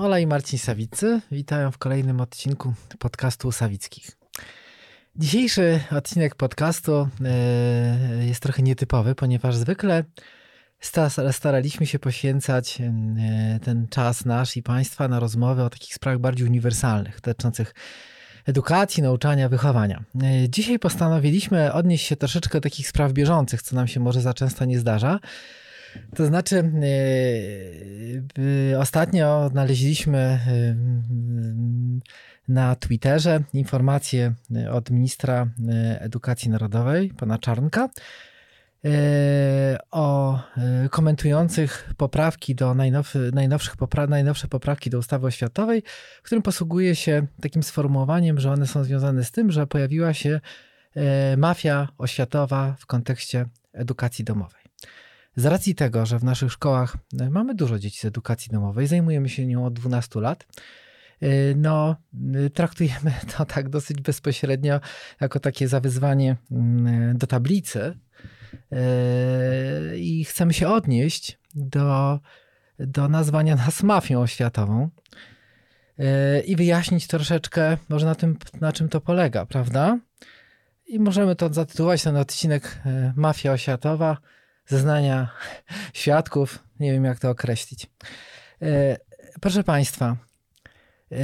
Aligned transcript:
Ola 0.00 0.18
i 0.18 0.26
Marcin 0.26 0.58
Sawicy 0.58 1.20
witają 1.32 1.70
w 1.70 1.78
kolejnym 1.78 2.20
odcinku 2.20 2.74
podcastu 2.98 3.52
Sawickich. 3.52 4.10
Dzisiejszy 5.16 5.80
odcinek 5.90 6.34
podcastu 6.34 7.08
e, 7.24 8.26
jest 8.26 8.42
trochę 8.42 8.62
nietypowy, 8.62 9.14
ponieważ 9.14 9.56
zwykle 9.56 10.04
staraliśmy 11.32 11.86
się 11.86 11.98
poświęcać 11.98 12.80
e, 12.80 13.60
ten 13.62 13.88
czas 13.88 14.24
nasz 14.24 14.56
i 14.56 14.62
Państwa 14.62 15.08
na 15.08 15.20
rozmowy 15.20 15.62
o 15.62 15.70
takich 15.70 15.94
sprawach 15.94 16.20
bardziej 16.20 16.46
uniwersalnych, 16.46 17.20
dotyczących 17.20 17.74
edukacji, 18.46 19.02
nauczania, 19.02 19.48
wychowania. 19.48 20.04
E, 20.22 20.48
dzisiaj 20.48 20.78
postanowiliśmy 20.78 21.72
odnieść 21.72 22.06
się 22.06 22.16
troszeczkę 22.16 22.58
do 22.58 22.60
takich 22.60 22.88
spraw 22.88 23.12
bieżących, 23.12 23.62
co 23.62 23.76
nam 23.76 23.88
się 23.88 24.00
może 24.00 24.20
za 24.20 24.34
często 24.34 24.64
nie 24.64 24.78
zdarza. 24.78 25.20
To 26.14 26.26
znaczy, 26.26 26.72
yy, 28.70 28.78
ostatnio 28.78 29.48
znaleźliśmy 29.48 30.38
yy, 30.46 32.00
na 32.48 32.74
Twitterze 32.74 33.42
informację 33.52 34.34
od 34.70 34.90
ministra 34.90 35.46
edukacji 35.98 36.50
narodowej, 36.50 37.08
pana 37.08 37.38
Czarnka, 37.38 37.88
o 39.90 40.38
komentujących 40.90 41.94
poprawki 41.96 42.54
do 42.54 42.74
najnowszych, 42.74 43.32
najnowsze 44.08 44.48
poprawki 44.48 44.90
do 44.90 44.98
ustawy 44.98 45.26
oświatowej, 45.26 45.82
w 46.22 46.22
którym 46.22 46.42
posługuje 46.42 46.94
się 46.94 47.26
takim 47.42 47.62
sformułowaniem, 47.62 48.40
że 48.40 48.52
one 48.52 48.66
są 48.66 48.84
związane 48.84 49.24
z 49.24 49.30
tym, 49.30 49.50
że 49.50 49.66
pojawiła 49.66 50.14
się 50.14 50.40
mafia 51.36 51.88
oświatowa 51.98 52.76
w 52.78 52.86
kontekście 52.86 53.46
edukacji 53.72 54.24
domowej. 54.24 54.59
Z 55.40 55.46
racji 55.46 55.74
tego, 55.74 56.06
że 56.06 56.18
w 56.18 56.24
naszych 56.24 56.52
szkołach 56.52 56.96
e, 57.20 57.30
mamy 57.30 57.54
dużo 57.54 57.78
dzieci 57.78 57.98
z 58.00 58.04
edukacji 58.04 58.52
domowej, 58.52 58.86
zajmujemy 58.86 59.28
się 59.28 59.46
nią 59.46 59.64
od 59.64 59.74
12 59.74 60.20
lat, 60.20 60.46
e, 61.20 61.28
no, 61.56 61.96
e, 62.46 62.50
traktujemy 62.50 63.12
to 63.36 63.44
tak 63.44 63.68
dosyć 63.68 64.00
bezpośrednio 64.00 64.80
jako 65.20 65.40
takie 65.40 65.68
zawyzwanie 65.68 66.36
mm, 66.50 67.18
do 67.18 67.26
tablicy 67.26 67.98
i 69.96 70.24
chcemy 70.24 70.52
się 70.52 70.68
odnieść 70.68 71.38
do, 71.54 72.20
do 72.78 73.08
nazwania 73.08 73.56
nas 73.56 73.82
mafią 73.82 74.20
oświatową 74.20 74.90
i 76.46 76.56
wyjaśnić 76.56 77.06
troszeczkę 77.06 77.76
może 77.88 78.06
na 78.06 78.14
tym, 78.14 78.36
na 78.60 78.72
czym 78.72 78.88
to 78.88 79.00
polega, 79.00 79.46
prawda? 79.46 79.98
I 80.86 80.98
możemy 80.98 81.36
to 81.36 81.52
zatytułować 81.52 82.02
ten 82.02 82.16
odcinek 82.16 82.82
Mafia 83.16 83.52
oświatowa– 83.52 84.16
zeznania 84.70 85.28
świadków. 85.92 86.58
Nie 86.80 86.92
wiem, 86.92 87.04
jak 87.04 87.18
to 87.18 87.30
określić. 87.30 87.86
E, 88.62 88.96
proszę 89.40 89.64
Państwa, 89.64 90.16
e, 91.12 91.16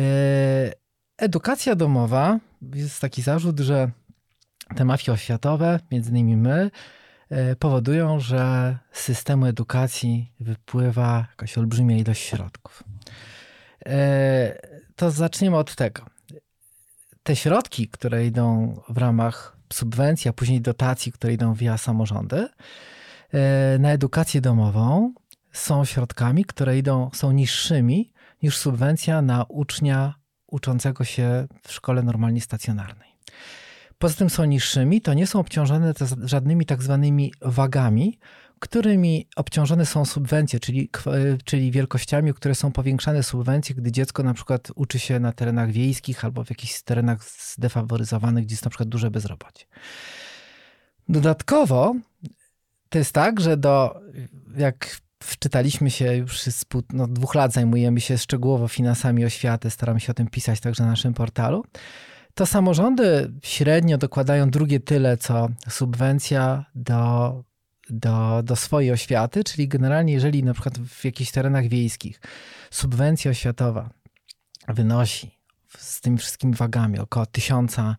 edukacja 1.19 1.75
domowa, 1.75 2.39
jest 2.75 3.01
taki 3.01 3.23
zarzut, 3.23 3.61
że 3.61 3.91
te 4.77 4.85
mafie 4.85 5.13
oświatowe, 5.13 5.81
między 5.91 6.11
innymi 6.11 6.37
my, 6.37 6.71
e, 7.31 7.57
powodują, 7.57 8.21
że 8.21 8.77
z 8.93 9.01
systemu 9.01 9.47
edukacji 9.47 10.33
wypływa 10.41 11.27
jakaś 11.31 11.59
olbrzymia 11.59 11.97
ilość 11.97 12.23
środków. 12.23 12.83
To 14.97 15.11
zaczniemy 15.11 15.57
od 15.57 15.75
tego. 15.75 16.07
Te 17.23 17.37
środki, 17.37 17.89
które 17.89 18.27
idą 18.27 18.75
w 18.89 18.99
ramach 18.99 19.57
subwencji, 19.73 20.29
a 20.29 20.33
później 20.33 20.61
dotacji, 20.61 21.13
które 21.13 21.33
idą 21.33 21.55
via 21.55 21.79
samorządy, 21.79 22.49
na 23.79 23.93
edukację 23.93 24.41
domową 24.41 25.15
są 25.53 25.85
środkami, 25.85 26.45
które 26.45 26.79
idą, 26.79 27.11
są 27.15 27.33
niższymi 27.33 28.13
niż 28.43 28.57
subwencja 28.57 29.23
na 29.23 29.45
ucznia 29.45 30.15
uczącego 30.47 31.05
się 31.05 31.47
w 31.63 31.73
szkole 31.73 32.03
normalnie 32.03 32.41
stacjonarnej. 32.41 33.09
Poza 33.99 34.15
tym 34.15 34.31
są 34.31 34.45
niższymi, 34.45 35.01
to 35.01 35.15
nie 35.15 35.27
są 35.27 35.41
obciążone 35.41 35.93
żadnymi 36.23 36.67
tak 36.67 36.83
zwanymi 36.83 37.33
wagami, 37.43 38.19
którymi 38.59 39.29
obciążone 39.37 39.87
są 39.87 40.05
subwencje, 40.05 40.61
czyli, 40.61 40.91
czyli 41.45 41.71
wielkościami, 41.71 42.35
które 42.35 42.55
są 42.55 42.73
powiększane 42.73 43.23
subwencje, 43.23 43.75
gdy 43.75 43.93
dziecko 43.93 44.23
na 44.23 44.35
przykład 44.35 44.69
uczy 44.75 44.99
się 44.99 45.21
na 45.21 45.33
terenach 45.33 45.71
wiejskich 45.71 46.25
albo 46.25 46.45
w 46.45 46.51
jakichś 46.51 46.83
terenach 46.83 47.25
zdefaworyzowanych, 47.55 48.45
gdzie 48.45 48.53
jest 48.53 48.65
na 48.65 48.71
przykład 48.71 48.89
duże 48.89 49.11
bezrobocie. 49.11 49.67
Dodatkowo 51.09 51.95
to 52.97 53.01
jest 53.01 53.13
tak, 53.13 53.41
że 53.41 53.57
do, 53.57 54.01
jak 54.57 55.01
wczytaliśmy 55.23 55.91
się 55.91 56.17
już 56.17 56.41
z 56.41 56.65
no, 56.93 57.07
dwóch 57.07 57.35
lat 57.35 57.53
zajmujemy 57.53 58.01
się 58.01 58.19
szczegółowo 58.19 58.69
finansami 58.69 59.25
oświaty, 59.25 59.71
staramy 59.71 60.01
się 60.01 60.11
o 60.11 60.15
tym 60.15 60.29
pisać 60.29 60.61
także 60.61 60.83
na 60.85 60.91
naszym 60.91 61.15
portalu, 61.15 61.65
to 62.35 62.47
samorządy 62.47 63.33
średnio 63.43 63.99
dokładają 63.99 64.51
drugie 64.51 64.81
tyle, 64.81 65.17
co 65.17 65.49
subwencja 65.69 66.65
do, 66.75 67.45
do, 67.91 68.43
do 68.45 68.57
swojej 68.57 68.93
oświaty, 68.93 69.45
czyli 69.45 69.69
generalnie 69.69 70.13
jeżeli 70.13 70.45
na 70.45 70.53
przykład 70.53 70.79
w 70.79 71.05
jakichś 71.05 71.31
terenach 71.31 71.69
wiejskich 71.69 72.21
subwencja 72.71 73.31
oświatowa 73.31 73.91
wynosi 74.69 75.39
z 75.79 76.01
tymi 76.01 76.19
wszystkimi 76.19 76.55
wagami 76.55 76.99
około 76.99 77.27
tysiąca 77.27 77.97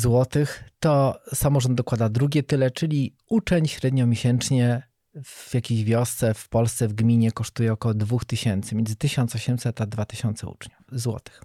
złotych, 0.00 0.64
to 0.80 1.20
samorząd 1.34 1.74
dokłada 1.74 2.08
drugie 2.08 2.42
tyle, 2.42 2.70
czyli 2.70 3.16
uczeń 3.28 3.68
średnio 3.68 4.06
miesięcznie 4.06 4.90
w 5.24 5.54
jakiejś 5.54 5.84
wiosce 5.84 6.34
w 6.34 6.48
Polsce, 6.48 6.88
w 6.88 6.92
gminie 6.92 7.32
kosztuje 7.32 7.72
około 7.72 7.94
2000, 7.94 8.76
między 8.76 8.96
1800 8.96 9.80
a 9.80 9.86
2000 9.86 10.46
uczniów, 10.46 10.80
złotych. 10.92 11.42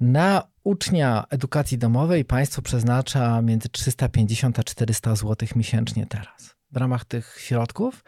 Na 0.00 0.42
ucznia 0.64 1.24
edukacji 1.30 1.78
domowej 1.78 2.24
państwo 2.24 2.62
przeznacza 2.62 3.42
między 3.42 3.68
350 3.68 4.58
a 4.58 4.64
400 4.64 5.14
zł 5.14 5.48
miesięcznie 5.56 6.06
teraz. 6.06 6.54
W 6.74 6.76
ramach 6.76 7.04
tych 7.04 7.36
środków 7.40 8.04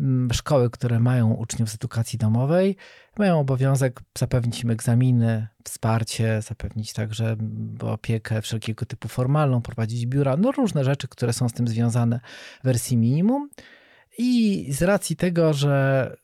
Mm, 0.00 0.32
szkoły, 0.32 0.70
które 0.70 1.00
mają 1.00 1.32
uczniów 1.32 1.70
z 1.70 1.74
edukacji 1.74 2.18
domowej, 2.18 2.76
mają 3.18 3.40
obowiązek 3.40 4.00
zapewnić 4.18 4.62
im 4.62 4.70
egzaminy, 4.70 5.46
wsparcie, 5.64 6.42
zapewnić 6.42 6.92
także 6.92 7.36
opiekę 7.80 8.42
wszelkiego 8.42 8.86
typu 8.86 9.08
formalną, 9.08 9.62
prowadzić 9.62 10.06
biura, 10.06 10.36
no 10.36 10.52
różne 10.52 10.84
rzeczy, 10.84 11.08
które 11.08 11.32
są 11.32 11.48
z 11.48 11.52
tym 11.52 11.68
związane 11.68 12.20
w 12.60 12.64
wersji 12.64 12.96
minimum. 12.96 13.48
I 14.18 14.66
z 14.72 14.82
racji 14.82 15.16
tego, 15.16 15.52
że 15.52 16.16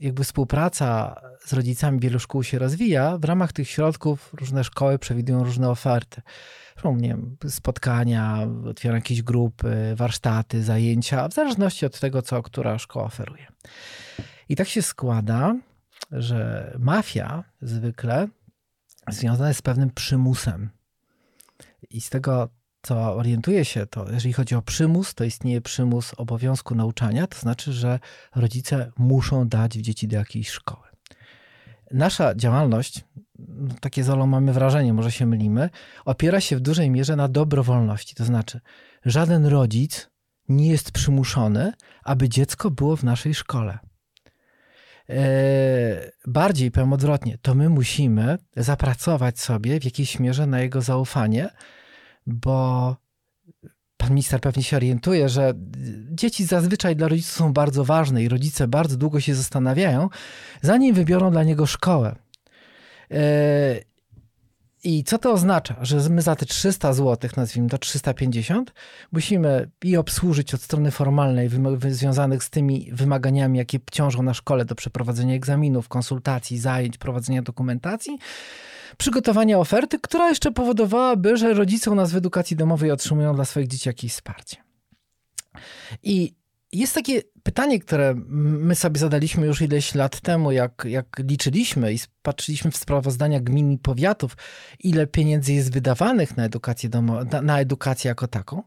jakby 0.00 0.24
współpraca 0.24 1.20
z 1.44 1.52
rodzicami 1.52 2.00
wielu 2.00 2.18
szkół 2.18 2.42
się 2.42 2.58
rozwija, 2.58 3.18
w 3.18 3.24
ramach 3.24 3.52
tych 3.52 3.68
środków 3.68 4.34
różne 4.34 4.64
szkoły 4.64 4.98
przewidują 4.98 5.44
różne 5.44 5.70
oferty 5.70 6.22
nie 6.92 7.08
wiem, 7.08 7.36
spotkania, 7.48 8.48
otwieram 8.70 8.96
jakieś 8.96 9.22
grupy, 9.22 9.94
warsztaty, 9.96 10.62
zajęcia, 10.62 11.28
w 11.28 11.34
zależności 11.34 11.86
od 11.86 12.00
tego, 12.00 12.22
co 12.22 12.42
która 12.42 12.78
szkoła 12.78 13.04
oferuje. 13.04 13.46
I 14.48 14.56
tak 14.56 14.68
się 14.68 14.82
składa, 14.82 15.56
że 16.10 16.72
mafia 16.78 17.44
zwykle 17.62 18.28
związana 19.08 19.48
jest 19.48 19.60
z 19.60 19.62
pewnym 19.62 19.90
przymusem. 19.90 20.70
I 21.90 22.00
z 22.00 22.10
tego, 22.10 22.48
co 22.84 23.16
orientuje 23.16 23.64
się, 23.64 23.86
to 23.86 24.12
jeżeli 24.12 24.32
chodzi 24.32 24.54
o 24.54 24.62
przymus, 24.62 25.14
to 25.14 25.24
istnieje 25.24 25.60
przymus 25.60 26.14
obowiązku 26.16 26.74
nauczania, 26.74 27.26
to 27.26 27.38
znaczy, 27.38 27.72
że 27.72 27.98
rodzice 28.34 28.92
muszą 28.98 29.48
dać 29.48 29.72
dzieci 29.72 30.08
do 30.08 30.16
jakiejś 30.16 30.50
szkoły. 30.50 30.88
Nasza 31.90 32.34
działalność 32.34 33.04
no, 33.38 33.74
takie 33.80 34.04
zolo 34.04 34.26
mamy 34.26 34.52
wrażenie, 34.52 34.92
może 34.92 35.12
się 35.12 35.26
mylimy, 35.26 35.70
opiera 36.04 36.40
się 36.40 36.56
w 36.56 36.60
dużej 36.60 36.90
mierze 36.90 37.16
na 37.16 37.28
dobrowolności. 37.28 38.14
To 38.14 38.24
znaczy, 38.24 38.60
żaden 39.04 39.46
rodzic 39.46 40.10
nie 40.48 40.68
jest 40.68 40.92
przymuszony, 40.92 41.72
aby 42.04 42.28
dziecko 42.28 42.70
było 42.70 42.96
w 42.96 43.04
naszej 43.04 43.34
szkole. 43.34 43.78
Eee, 45.08 45.16
bardziej 46.26 46.70
powiem 46.70 46.92
odwrotnie, 46.92 47.38
to 47.42 47.54
my 47.54 47.68
musimy 47.68 48.38
zapracować 48.56 49.40
sobie 49.40 49.80
w 49.80 49.84
jakiejś 49.84 50.18
mierze 50.18 50.46
na 50.46 50.60
jego 50.60 50.82
zaufanie, 50.82 51.50
bo 52.26 52.96
pan 53.96 54.10
minister 54.10 54.40
pewnie 54.40 54.62
się 54.62 54.76
orientuje, 54.76 55.28
że 55.28 55.54
dzieci 56.10 56.44
zazwyczaj 56.44 56.96
dla 56.96 57.08
rodziców 57.08 57.32
są 57.32 57.52
bardzo 57.52 57.84
ważne 57.84 58.22
i 58.22 58.28
rodzice 58.28 58.68
bardzo 58.68 58.96
długo 58.96 59.20
się 59.20 59.34
zastanawiają, 59.34 60.08
zanim 60.62 60.94
wybiorą 60.94 61.30
dla 61.30 61.44
niego 61.44 61.66
szkołę. 61.66 62.16
E, 63.10 63.80
I 64.84 65.04
co 65.04 65.18
to 65.18 65.32
oznacza? 65.32 65.76
Że 65.82 66.08
my 66.10 66.22
za 66.22 66.36
te 66.36 66.46
300 66.46 66.92
zł, 66.92 67.30
nazwijmy 67.36 67.68
to 67.68 67.78
350, 67.78 68.72
musimy 69.12 69.70
i 69.84 69.96
obsłużyć 69.96 70.54
od 70.54 70.62
strony 70.62 70.90
formalnej 70.90 71.50
związanych 71.88 72.44
z 72.44 72.50
tymi 72.50 72.90
wymaganiami, 72.92 73.58
jakie 73.58 73.78
ciążą 73.92 74.22
na 74.22 74.34
szkole 74.34 74.64
do 74.64 74.74
przeprowadzenia 74.74 75.34
egzaminów, 75.34 75.88
konsultacji, 75.88 76.58
zajęć, 76.58 76.98
prowadzenia 76.98 77.42
dokumentacji, 77.42 78.18
przygotowania 78.98 79.58
oferty, 79.58 79.98
która 80.00 80.28
jeszcze 80.28 80.52
powodowałaby, 80.52 81.36
że 81.36 81.54
rodzice 81.54 81.90
u 81.90 81.94
nas 81.94 82.12
w 82.12 82.16
edukacji 82.16 82.56
domowej 82.56 82.90
otrzymują 82.90 83.34
dla 83.34 83.44
swoich 83.44 83.68
dzieci 83.68 83.88
jakieś 83.88 84.12
wsparcie. 84.12 84.56
I 86.02 86.34
jest 86.72 86.94
takie 86.94 87.22
pytanie, 87.42 87.80
które 87.80 88.14
my 88.28 88.74
sobie 88.74 88.98
zadaliśmy 88.98 89.46
już 89.46 89.62
ileś 89.62 89.94
lat 89.94 90.20
temu, 90.20 90.52
jak, 90.52 90.86
jak 90.88 91.06
liczyliśmy 91.18 91.92
i 91.92 91.98
patrzyliśmy 92.22 92.70
w 92.70 92.76
sprawozdania 92.76 93.40
gmin 93.40 93.72
i 93.72 93.78
powiatów, 93.78 94.36
ile 94.80 95.06
pieniędzy 95.06 95.52
jest 95.52 95.72
wydawanych 95.72 96.36
na 96.36 96.44
edukację, 96.44 96.88
domo, 96.88 97.24
na, 97.24 97.42
na 97.42 97.60
edukację 97.60 98.08
jako 98.08 98.28
taką, 98.28 98.62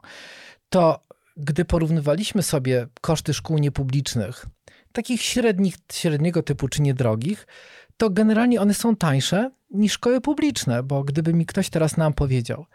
to 0.70 1.08
gdy 1.38 1.66
porównywaliśmy 1.66 2.44
sobie 2.44 2.88
koszty 3.02 3.34
szkół 3.34 3.58
niepublicznych, 3.58 4.46
takich 4.92 5.22
średnich, 5.22 5.76
średniego 5.92 6.44
typu 6.44 6.68
czy 6.68 6.82
niedrogich, 6.82 7.48
to 7.98 8.10
generalnie 8.10 8.62
one 8.62 8.74
są 8.74 8.96
tańsze 8.96 9.52
niż 9.72 9.94
szkoły 9.94 10.22
publiczne, 10.22 10.84
bo 10.84 11.04
gdyby 11.04 11.34
mi 11.34 11.46
ktoś 11.46 11.70
teraz 11.70 11.98
nam 11.98 12.14
powiedział, 12.14 12.66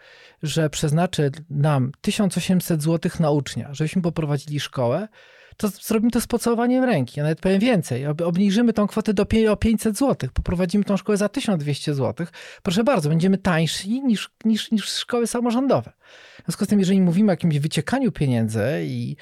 że 0.43 0.71
przeznaczy 0.71 1.31
nam 1.51 1.93
1800 2.01 2.83
zł 2.83 3.13
na 3.21 3.31
ucznia, 3.31 3.75
żebyśmy 3.75 4.03
poprowadzili 4.03 4.61
szkołę, 4.61 5.09
to 5.57 5.69
zrobimy 5.69 6.11
to 6.11 6.21
z 6.21 6.27
pocałowaniem 6.27 6.85
ręki. 6.85 7.21
Ja 7.21 7.23
nawet 7.23 7.41
powiem 7.41 7.61
więcej. 7.61 8.07
Obniżymy 8.07 8.73
tą 8.73 8.87
kwotę 8.87 9.15
do 9.15 9.27
o 9.51 9.57
500 9.57 9.99
zł. 9.99 10.31
Poprowadzimy 10.35 10.85
tą 10.85 10.97
szkołę 10.97 11.19
za 11.19 11.29
1200 11.29 11.95
zł. 11.95 12.27
Proszę 12.63 12.85
bardzo, 12.85 13.09
będziemy 13.09 13.39
tańsi 13.39 14.03
niż, 14.03 14.31
niż, 14.45 14.71
niż 14.71 14.85
szkoły 14.85 15.27
samorządowe. 15.27 15.93
W 16.41 16.45
związku 16.45 16.65
z 16.65 16.69
tym, 16.69 16.79
jeżeli 16.79 17.01
mówimy 17.01 17.31
o 17.31 17.33
jakimś 17.33 17.59
wyciekaniu 17.59 18.13
pieniędzy 18.13 18.65
i, 18.85 19.17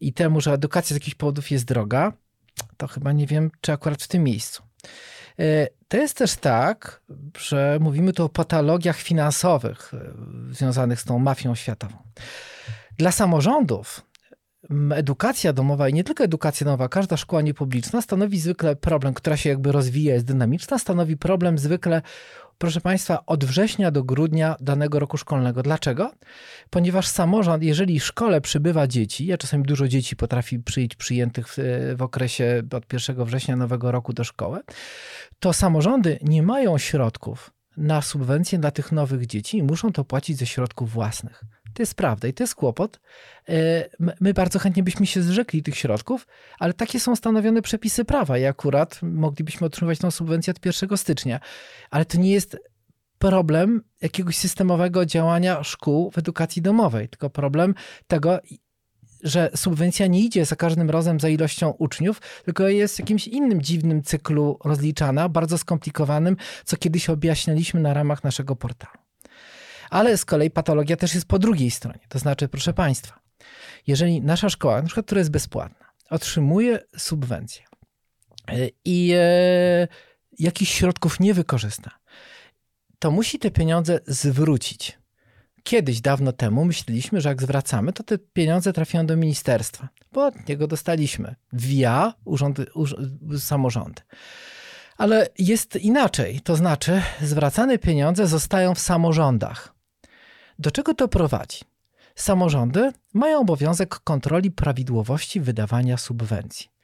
i 0.00 0.12
temu, 0.12 0.40
że 0.40 0.52
edukacja 0.52 0.94
z 0.94 0.96
jakichś 0.96 1.14
powodów 1.14 1.50
jest 1.50 1.64
droga, 1.64 2.12
to 2.76 2.86
chyba 2.86 3.12
nie 3.12 3.26
wiem, 3.26 3.50
czy 3.60 3.72
akurat 3.72 4.02
w 4.02 4.08
tym 4.08 4.24
miejscu. 4.24 4.62
E, 5.38 5.68
to 5.88 5.96
jest 5.96 6.16
też 6.16 6.36
tak, 6.36 7.00
że 7.38 7.78
mówimy 7.80 8.12
tu 8.12 8.24
o 8.24 8.28
patologiach 8.28 8.96
finansowych 8.96 9.94
e, 9.94 10.54
związanych 10.54 11.00
z 11.00 11.04
tą 11.04 11.18
mafią 11.18 11.54
światową. 11.54 11.96
Dla 12.98 13.12
samorządów 13.12 14.02
edukacja 14.94 15.52
domowa 15.52 15.88
i 15.88 15.94
nie 15.94 16.04
tylko 16.04 16.24
edukacja 16.24 16.64
domowa, 16.64 16.88
każda 16.88 17.16
szkoła 17.16 17.42
niepubliczna 17.42 18.02
stanowi 18.02 18.38
zwykle 18.38 18.76
problem, 18.76 19.14
która 19.14 19.36
się 19.36 19.50
jakby 19.50 19.72
rozwija, 19.72 20.14
jest 20.14 20.26
dynamiczna, 20.26 20.78
stanowi 20.78 21.16
problem 21.16 21.58
zwykle 21.58 22.02
proszę 22.58 22.80
Państwa, 22.80 23.26
od 23.26 23.44
września 23.44 23.90
do 23.90 24.04
grudnia 24.04 24.56
danego 24.60 24.98
roku 24.98 25.16
szkolnego. 25.16 25.62
Dlaczego? 25.62 26.12
Ponieważ 26.70 27.08
samorząd, 27.08 27.62
jeżeli 27.62 28.00
w 28.00 28.04
szkole 28.04 28.40
przybywa 28.40 28.86
dzieci, 28.86 29.32
a 29.32 29.38
czasami 29.38 29.64
dużo 29.64 29.88
dzieci 29.88 30.16
potrafi 30.16 30.58
przyjść 30.58 30.94
przyjętych 30.94 31.48
w, 31.48 31.56
w 31.96 32.02
okresie 32.02 32.62
od 32.72 32.92
1 32.92 33.24
września 33.24 33.56
nowego 33.56 33.92
roku 33.92 34.12
do 34.12 34.24
szkoły, 34.24 34.60
to 35.38 35.52
samorządy 35.52 36.18
nie 36.22 36.42
mają 36.42 36.78
środków 36.78 37.50
na 37.76 38.02
subwencje 38.02 38.58
dla 38.58 38.70
tych 38.70 38.92
nowych 38.92 39.26
dzieci 39.26 39.58
i 39.58 39.62
muszą 39.62 39.92
to 39.92 40.04
płacić 40.04 40.38
ze 40.38 40.46
środków 40.46 40.90
własnych. 40.90 41.44
To 41.74 41.82
jest 41.82 41.94
prawda 41.94 42.28
i 42.28 42.32
to 42.32 42.42
jest 42.42 42.54
kłopot. 42.54 43.00
E, 43.48 43.88
my 44.20 44.34
bardzo 44.34 44.58
chętnie 44.58 44.82
byśmy 44.82 45.06
się 45.06 45.22
zrzekli 45.22 45.62
tych 45.62 45.76
środków, 45.76 46.26
ale 46.58 46.72
takie 46.72 47.00
są 47.00 47.16
stanowione 47.16 47.62
przepisy 47.62 48.04
prawa 48.04 48.38
i 48.38 48.44
akurat 48.44 49.00
moglibyśmy 49.02 49.66
otrzymywać 49.66 49.98
tą 49.98 50.10
subwencję 50.10 50.50
od 50.50 50.66
1 50.66 50.96
stycznia. 50.96 51.40
Ale 51.90 52.04
to 52.04 52.18
nie 52.18 52.30
jest 52.30 52.56
problem 53.18 53.82
jakiegoś 54.02 54.36
systemowego 54.36 55.06
działania 55.06 55.62
szkół 55.62 56.10
w 56.10 56.18
edukacji 56.18 56.62
domowej, 56.62 57.08
tylko 57.08 57.30
problem 57.30 57.74
tego, 58.06 58.40
że 59.22 59.50
subwencja 59.56 60.06
nie 60.06 60.20
idzie 60.20 60.44
za 60.44 60.56
każdym 60.56 60.90
razem 60.90 61.20
za 61.20 61.28
ilością 61.28 61.70
uczniów, 61.70 62.20
tylko 62.44 62.68
jest 62.68 62.96
w 62.96 62.98
jakimś 62.98 63.28
innym 63.28 63.62
dziwnym 63.62 64.02
cyklu 64.02 64.58
rozliczana, 64.64 65.28
bardzo 65.28 65.58
skomplikowanym, 65.58 66.36
co 66.64 66.76
kiedyś 66.76 67.10
objaśnialiśmy 67.10 67.80
na 67.80 67.94
ramach 67.94 68.24
naszego 68.24 68.56
portalu. 68.56 69.03
Ale 69.94 70.16
z 70.16 70.24
kolei 70.24 70.50
patologia 70.50 70.96
też 70.96 71.14
jest 71.14 71.26
po 71.26 71.38
drugiej 71.38 71.70
stronie. 71.70 72.00
To 72.08 72.18
znaczy, 72.18 72.48
proszę 72.48 72.72
Państwa, 72.72 73.20
jeżeli 73.86 74.20
nasza 74.20 74.48
szkoła, 74.48 74.76
na 74.76 74.86
przykład, 74.86 75.06
która 75.06 75.18
jest 75.18 75.30
bezpłatna, 75.30 75.86
otrzymuje 76.10 76.78
subwencję 76.96 77.64
e, 78.48 78.68
i 78.84 79.12
e, 79.14 79.88
jakichś 80.38 80.72
środków 80.72 81.20
nie 81.20 81.34
wykorzysta, 81.34 81.90
to 82.98 83.10
musi 83.10 83.38
te 83.38 83.50
pieniądze 83.50 84.00
zwrócić. 84.06 84.98
Kiedyś, 85.62 86.00
dawno 86.00 86.32
temu, 86.32 86.64
myśleliśmy, 86.64 87.20
że 87.20 87.28
jak 87.28 87.42
zwracamy, 87.42 87.92
to 87.92 88.02
te 88.02 88.18
pieniądze 88.18 88.72
trafiają 88.72 89.06
do 89.06 89.16
ministerstwa, 89.16 89.88
bo 90.12 90.26
od 90.26 90.48
niego 90.48 90.66
dostaliśmy 90.66 91.34
via 91.52 92.14
urządy, 92.24 92.66
samorządy. 93.38 94.02
Ale 94.96 95.28
jest 95.38 95.76
inaczej, 95.76 96.40
to 96.40 96.56
znaczy 96.56 97.02
zwracane 97.22 97.78
pieniądze 97.78 98.26
zostają 98.26 98.74
w 98.74 98.80
samorządach. 98.80 99.73
Do 100.58 100.70
czego 100.70 100.94
to 100.94 101.08
prowadzi? 101.08 101.60
Samorządy 102.14 102.92
mają 103.14 103.40
obowiązek 103.40 103.98
kontroli 103.98 104.50
prawidłowości 104.50 105.40
wydawania 105.40 105.96
subwencji. 105.96 106.74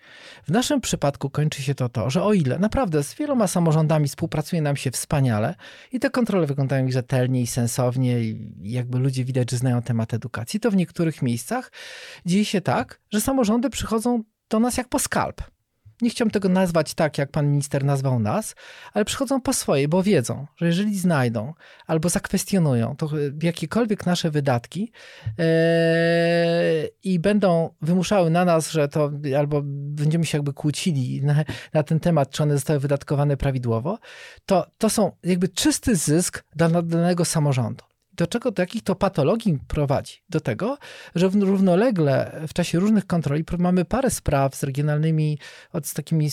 W 0.44 0.50
naszym 0.50 0.80
przypadku 0.80 1.30
kończy 1.30 1.62
się 1.62 1.74
to 1.74 1.88
to, 1.88 2.10
że 2.10 2.22
o 2.22 2.32
ile 2.32 2.58
naprawdę 2.58 3.02
z 3.02 3.14
wieloma 3.14 3.46
samorządami 3.46 4.08
współpracuje 4.08 4.62
nam 4.62 4.76
się 4.76 4.90
wspaniale 4.90 5.54
i 5.92 6.00
te 6.00 6.10
kontrole 6.10 6.46
wyglądają 6.46 6.90
rzetelnie 6.90 7.42
i 7.42 7.46
sensownie 7.46 8.20
i 8.20 8.52
jakby 8.62 8.98
ludzie 8.98 9.24
widać, 9.24 9.50
że 9.50 9.56
znają 9.56 9.82
temat 9.82 10.14
edukacji, 10.14 10.60
to 10.60 10.70
w 10.70 10.76
niektórych 10.76 11.22
miejscach 11.22 11.72
dzieje 12.26 12.44
się 12.44 12.60
tak, 12.60 13.00
że 13.10 13.20
samorządy 13.20 13.70
przychodzą 13.70 14.22
do 14.50 14.60
nas 14.60 14.76
jak 14.76 14.88
po 14.88 14.98
skalp 14.98 15.42
nie 16.02 16.10
chciałbym 16.10 16.30
tego 16.30 16.48
nazwać 16.48 16.94
tak, 16.94 17.18
jak 17.18 17.30
pan 17.30 17.50
minister 17.50 17.84
nazwał 17.84 18.18
nas, 18.18 18.54
ale 18.92 19.04
przychodzą 19.04 19.40
po 19.40 19.52
swoje, 19.52 19.88
bo 19.88 20.02
wiedzą, 20.02 20.46
że 20.56 20.66
jeżeli 20.66 20.98
znajdą 20.98 21.54
albo 21.86 22.08
zakwestionują 22.08 22.96
to 22.96 23.08
jakiekolwiek 23.42 24.06
nasze 24.06 24.30
wydatki 24.30 24.92
yy, 25.38 25.44
i 27.04 27.18
będą 27.18 27.70
wymuszały 27.82 28.30
na 28.30 28.44
nas, 28.44 28.70
że 28.70 28.88
to 28.88 29.10
albo 29.38 29.60
będziemy 29.64 30.26
się 30.26 30.38
jakby 30.38 30.52
kłócili 30.52 31.22
na, 31.22 31.44
na 31.72 31.82
ten 31.82 32.00
temat, 32.00 32.30
czy 32.30 32.42
one 32.42 32.54
zostały 32.54 32.80
wydatkowane 32.80 33.36
prawidłowo, 33.36 33.98
to 34.46 34.66
to 34.78 34.90
są 34.90 35.12
jakby 35.24 35.48
czysty 35.48 35.96
zysk 35.96 36.44
dla 36.56 36.82
danego 36.82 37.24
samorządu 37.24 37.89
do 38.20 38.26
czego, 38.26 38.50
do 38.50 38.62
jakich 38.62 38.82
to 38.82 38.94
patologii 38.94 39.58
prowadzi? 39.68 40.22
Do 40.28 40.40
tego, 40.40 40.78
że 41.14 41.28
równolegle 41.28 42.40
w 42.48 42.52
czasie 42.52 42.80
różnych 42.80 43.06
kontroli 43.06 43.44
mamy 43.58 43.84
parę 43.84 44.10
spraw 44.10 44.56
z 44.56 44.62
regionalnymi, 44.62 45.38
od, 45.72 45.86
z 45.86 45.94
takimi 45.94 46.30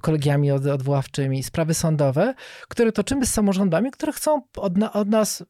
kolegiami 0.00 0.50
odwoławczymi, 0.50 1.42
sprawy 1.42 1.74
sądowe, 1.74 2.34
które 2.68 2.92
toczymy 2.92 3.26
z 3.26 3.32
samorządami, 3.32 3.90
które 3.90 4.12
chcą 4.12 4.42
od, 4.56 4.72
od 4.92 5.08
nas 5.08 5.44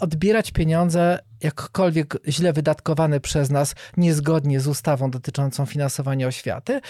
odbierać 0.00 0.50
pieniądze 0.50 1.18
jakkolwiek 1.40 2.18
źle 2.28 2.52
wydatkowane 2.52 3.20
przez 3.20 3.50
nas, 3.50 3.74
niezgodnie 3.96 4.60
z 4.60 4.66
ustawą 4.66 5.10
dotyczącą 5.10 5.66
finansowania 5.66 6.26
oświaty 6.26 6.80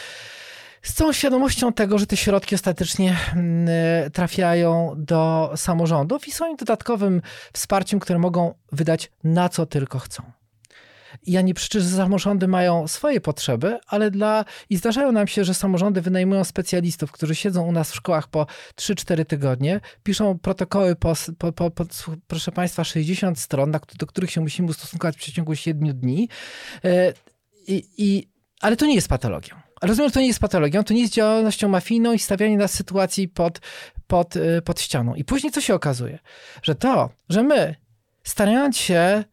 z 0.82 0.92
całą 0.92 1.12
świadomością 1.12 1.72
tego, 1.72 1.98
że 1.98 2.06
te 2.06 2.16
środki 2.16 2.54
ostatecznie 2.54 3.16
mm, 3.36 3.68
trafiają 4.10 4.94
do 4.96 5.52
samorządów 5.56 6.28
i 6.28 6.32
są 6.32 6.50
im 6.50 6.56
dodatkowym 6.56 7.22
wsparciem, 7.52 8.00
które 8.00 8.18
mogą 8.18 8.54
wydać 8.72 9.12
na 9.24 9.48
co 9.48 9.66
tylko 9.66 9.98
chcą. 9.98 10.22
Ja 11.26 11.40
nie 11.40 11.54
przeczę, 11.54 11.80
że 11.80 11.96
samorządy 11.96 12.48
mają 12.48 12.88
swoje 12.88 13.20
potrzeby, 13.20 13.78
ale 13.86 14.10
dla. 14.10 14.44
I 14.70 14.76
zdarzają 14.76 15.12
nam 15.12 15.26
się, 15.26 15.44
że 15.44 15.54
samorządy 15.54 16.00
wynajmują 16.00 16.44
specjalistów, 16.44 17.12
którzy 17.12 17.34
siedzą 17.34 17.66
u 17.66 17.72
nas 17.72 17.92
w 17.92 17.94
szkołach 17.94 18.28
po 18.28 18.46
3-4 18.76 19.24
tygodnie, 19.24 19.80
piszą 20.02 20.38
protokoły 20.38 20.96
po, 20.96 21.14
po, 21.38 21.52
po, 21.52 21.70
po, 21.70 21.84
proszę 22.26 22.52
Państwa, 22.52 22.84
60 22.84 23.38
stron, 23.38 23.72
do 23.98 24.06
których 24.06 24.30
się 24.30 24.40
musimy 24.40 24.68
ustosunkować 24.68 25.16
w 25.16 25.18
przeciągu 25.18 25.54
7 25.54 26.00
dni. 26.00 26.28
E, 26.84 27.12
I, 27.66 27.84
i, 27.98 28.28
ale 28.60 28.76
to 28.76 28.86
nie 28.86 28.94
jest 28.94 29.08
patologią. 29.08 29.61
Rozumiem, 29.82 30.08
że 30.08 30.14
to 30.14 30.20
nie 30.20 30.26
jest 30.26 30.38
patologią, 30.38 30.84
to 30.84 30.94
nie 30.94 31.00
jest 31.00 31.12
działalnością 31.12 31.68
mafijną 31.68 32.12
i 32.12 32.18
stawianie 32.18 32.56
nas 32.56 32.74
sytuacji 32.74 33.28
pod, 33.28 33.60
pod, 34.06 34.36
y, 34.36 34.62
pod 34.64 34.80
ścianą. 34.80 35.14
I 35.14 35.24
później 35.24 35.52
co 35.52 35.60
się 35.60 35.74
okazuje? 35.74 36.18
Że 36.62 36.74
to, 36.74 37.10
że 37.28 37.42
my 37.42 37.74
starając 38.24 38.76
się 38.76 39.24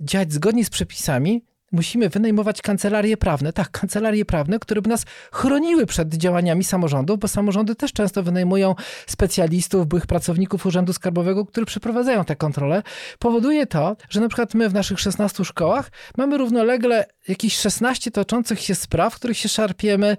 działać 0.00 0.32
zgodnie 0.32 0.64
z 0.64 0.70
przepisami, 0.70 1.44
musimy 1.74 2.08
wynajmować 2.08 2.62
kancelarie 2.62 3.16
prawne, 3.16 3.52
tak, 3.52 3.70
kancelarie 3.70 4.24
prawne, 4.24 4.58
które 4.58 4.82
by 4.82 4.88
nas 4.90 5.04
chroniły 5.32 5.86
przed 5.86 6.14
działaniami 6.14 6.64
samorządów, 6.64 7.18
bo 7.18 7.28
samorządy 7.28 7.74
też 7.74 7.92
często 7.92 8.22
wynajmują 8.22 8.74
specjalistów, 9.06 9.86
byłych 9.86 10.06
pracowników 10.06 10.66
Urzędu 10.66 10.92
Skarbowego, 10.92 11.46
którzy 11.46 11.66
przeprowadzają 11.66 12.24
te 12.24 12.36
kontrole. 12.36 12.82
Powoduje 13.18 13.66
to, 13.66 13.96
że 14.08 14.20
na 14.20 14.28
przykład 14.28 14.54
my 14.54 14.68
w 14.68 14.74
naszych 14.74 15.00
16 15.00 15.44
szkołach 15.44 15.90
mamy 16.16 16.38
równolegle 16.38 17.06
jakieś 17.28 17.56
16 17.56 18.10
toczących 18.10 18.60
się 18.60 18.74
spraw, 18.74 19.14
w 19.14 19.16
których 19.16 19.38
się 19.38 19.48
szarpiemy 19.48 20.16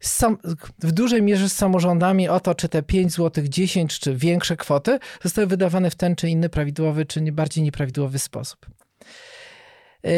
sam, 0.00 0.38
w 0.78 0.92
dużej 0.92 1.22
mierze 1.22 1.48
z 1.48 1.52
samorządami 1.52 2.28
o 2.28 2.40
to, 2.40 2.54
czy 2.54 2.68
te 2.68 2.82
5 2.82 3.12
zł, 3.12 3.44
10 3.48 3.98
czy 3.98 4.16
większe 4.16 4.56
kwoty 4.56 4.98
zostały 5.22 5.46
wydawane 5.46 5.90
w 5.90 5.94
ten 5.94 6.16
czy 6.16 6.28
inny 6.28 6.48
prawidłowy, 6.48 7.06
czy 7.06 7.20
bardziej 7.32 7.64
nieprawidłowy 7.64 8.18
sposób. 8.18 8.85
Yy, 10.06 10.12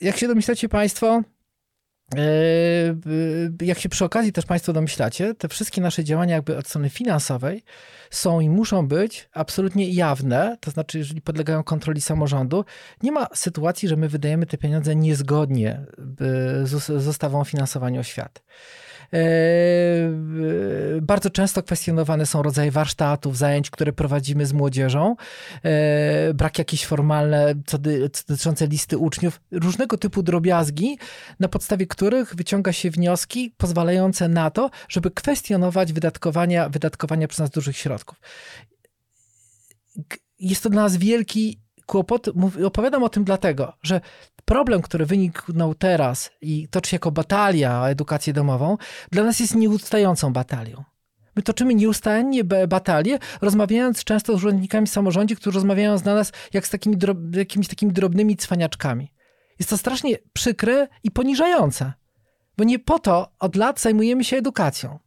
jak 0.00 0.16
się 0.16 0.28
domyślacie 0.28 0.68
Państwo, 0.68 1.22
jak 3.62 3.78
się 3.78 3.88
przy 3.88 4.04
okazji 4.04 4.32
też 4.32 4.46
Państwo 4.46 4.72
domyślacie, 4.72 5.34
te 5.34 5.48
wszystkie 5.48 5.80
nasze 5.80 6.04
działania 6.04 6.34
jakby 6.34 6.56
od 6.56 6.68
strony 6.68 6.90
finansowej 6.90 7.62
są 8.10 8.40
i 8.40 8.50
muszą 8.50 8.88
być 8.88 9.28
absolutnie 9.32 9.90
jawne, 9.90 10.56
to 10.60 10.70
znaczy 10.70 10.98
jeżeli 10.98 11.20
podlegają 11.20 11.64
kontroli 11.64 12.00
samorządu, 12.00 12.64
nie 13.02 13.12
ma 13.12 13.26
sytuacji, 13.34 13.88
że 13.88 13.96
my 13.96 14.08
wydajemy 14.08 14.46
te 14.46 14.58
pieniądze 14.58 14.96
niezgodnie 14.96 15.86
z 16.64 17.06
ustawą 17.06 17.40
o 17.40 17.44
finansowaniu 17.44 18.00
oświaty. 18.00 18.40
E, 19.14 19.18
bardzo 21.02 21.30
często 21.30 21.62
kwestionowane 21.62 22.26
są 22.26 22.42
rodzaje 22.42 22.70
warsztatów, 22.70 23.36
zajęć, 23.36 23.70
które 23.70 23.92
prowadzimy 23.92 24.46
z 24.46 24.52
młodzieżą. 24.52 25.16
E, 25.64 26.34
brak 26.34 26.58
jakieś 26.58 26.86
formalne, 26.86 27.54
co 27.66 27.78
dotyczące 27.78 28.66
listy 28.66 28.98
uczniów, 28.98 29.40
różnego 29.50 29.98
typu 29.98 30.22
drobiazgi, 30.22 30.98
na 31.40 31.48
podstawie 31.48 31.86
których 31.86 32.34
wyciąga 32.34 32.72
się 32.72 32.90
wnioski 32.90 33.54
pozwalające 33.56 34.28
na 34.28 34.50
to, 34.50 34.70
żeby 34.88 35.10
kwestionować 35.10 35.92
wydatkowania, 35.92 36.68
wydatkowania 36.68 37.28
przez 37.28 37.38
nas 37.38 37.50
dużych 37.50 37.76
środków. 37.76 38.20
Jest 40.38 40.62
to 40.62 40.70
dla 40.70 40.82
nas 40.82 40.96
wielki 40.96 41.60
kłopot. 41.92 42.28
Opowiadam 42.64 43.02
o 43.02 43.08
tym 43.08 43.24
dlatego, 43.24 43.72
że 43.82 44.00
problem, 44.44 44.82
który 44.82 45.06
wyniknął 45.06 45.74
teraz 45.74 46.30
i 46.40 46.68
toczy 46.68 46.94
jako 46.94 47.10
batalia 47.10 47.80
o 47.80 47.90
edukację 47.90 48.32
domową, 48.32 48.76
dla 49.10 49.24
nas 49.24 49.40
jest 49.40 49.54
nieustającą 49.54 50.32
batalią. 50.32 50.84
My 51.36 51.42
toczymy 51.42 51.74
nieustannie 51.74 52.44
batalie, 52.44 53.18
rozmawiając 53.40 54.04
często 54.04 54.32
z 54.32 54.36
urzędnikami 54.36 54.86
samorządzie, 54.86 55.36
którzy 55.36 55.54
rozmawiają 55.54 55.98
z 55.98 56.04
nas 56.04 56.32
jak 56.52 56.66
z 56.66 56.70
takimi 56.70 56.96
jakimiś 57.32 57.68
takimi 57.68 57.92
drobnymi 57.92 58.36
cwaniaczkami. 58.36 59.12
Jest 59.58 59.70
to 59.70 59.78
strasznie 59.78 60.18
przykre 60.32 60.88
i 61.04 61.10
poniżające, 61.10 61.92
bo 62.56 62.64
nie 62.64 62.78
po 62.78 62.98
to 62.98 63.32
od 63.38 63.56
lat 63.56 63.80
zajmujemy 63.80 64.24
się 64.24 64.36
edukacją. 64.36 64.98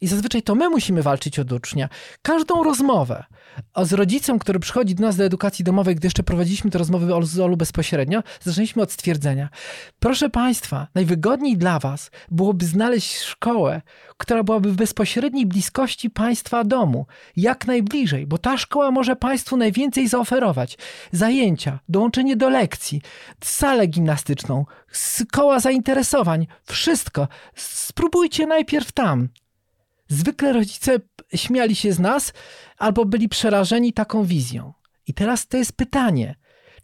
I 0.00 0.06
zazwyczaj 0.06 0.42
to 0.42 0.54
my 0.54 0.68
musimy 0.68 1.02
walczyć 1.02 1.38
od 1.38 1.52
ucznia. 1.52 1.88
Każdą 2.22 2.64
rozmowę 2.64 3.24
z 3.82 3.92
rodzicem, 3.92 4.38
który 4.38 4.60
przychodzi 4.60 4.94
do 4.94 5.02
nas 5.02 5.16
do 5.16 5.24
edukacji 5.24 5.64
domowej, 5.64 5.94
gdy 5.94 6.06
jeszcze 6.06 6.22
prowadziliśmy 6.22 6.70
te 6.70 6.78
rozmowy 6.78 7.14
o 7.14 7.22
ZOL-u 7.22 7.56
bezpośrednio, 7.56 8.22
zaczęliśmy 8.40 8.82
od 8.82 8.92
stwierdzenia. 8.92 9.48
Proszę 9.98 10.30
Państwa, 10.30 10.86
najwygodniej 10.94 11.56
dla 11.56 11.78
Was 11.78 12.10
byłoby 12.30 12.64
znaleźć 12.64 13.18
szkołę, 13.18 13.82
która 14.16 14.42
byłaby 14.42 14.72
w 14.72 14.76
bezpośredniej 14.76 15.46
bliskości 15.46 16.10
Państwa 16.10 16.64
domu. 16.64 17.06
Jak 17.36 17.66
najbliżej, 17.66 18.26
bo 18.26 18.38
ta 18.38 18.58
szkoła 18.58 18.90
może 18.90 19.16
Państwu 19.16 19.56
najwięcej 19.56 20.08
zaoferować. 20.08 20.78
Zajęcia, 21.12 21.78
dołączenie 21.88 22.36
do 22.36 22.48
lekcji, 22.48 23.02
salę 23.44 23.86
gimnastyczną, 23.86 24.64
koła 25.32 25.60
zainteresowań, 25.60 26.46
wszystko. 26.64 27.28
Spróbujcie 27.54 28.46
najpierw 28.46 28.92
tam. 28.92 29.28
Zwykle 30.10 30.52
rodzice 30.52 30.98
śmiali 31.34 31.74
się 31.74 31.92
z 31.92 31.98
nas 31.98 32.32
albo 32.78 33.04
byli 33.04 33.28
przerażeni 33.28 33.92
taką 33.92 34.24
wizją. 34.24 34.72
I 35.06 35.14
teraz 35.14 35.46
to 35.46 35.56
jest 35.56 35.72
pytanie: 35.72 36.34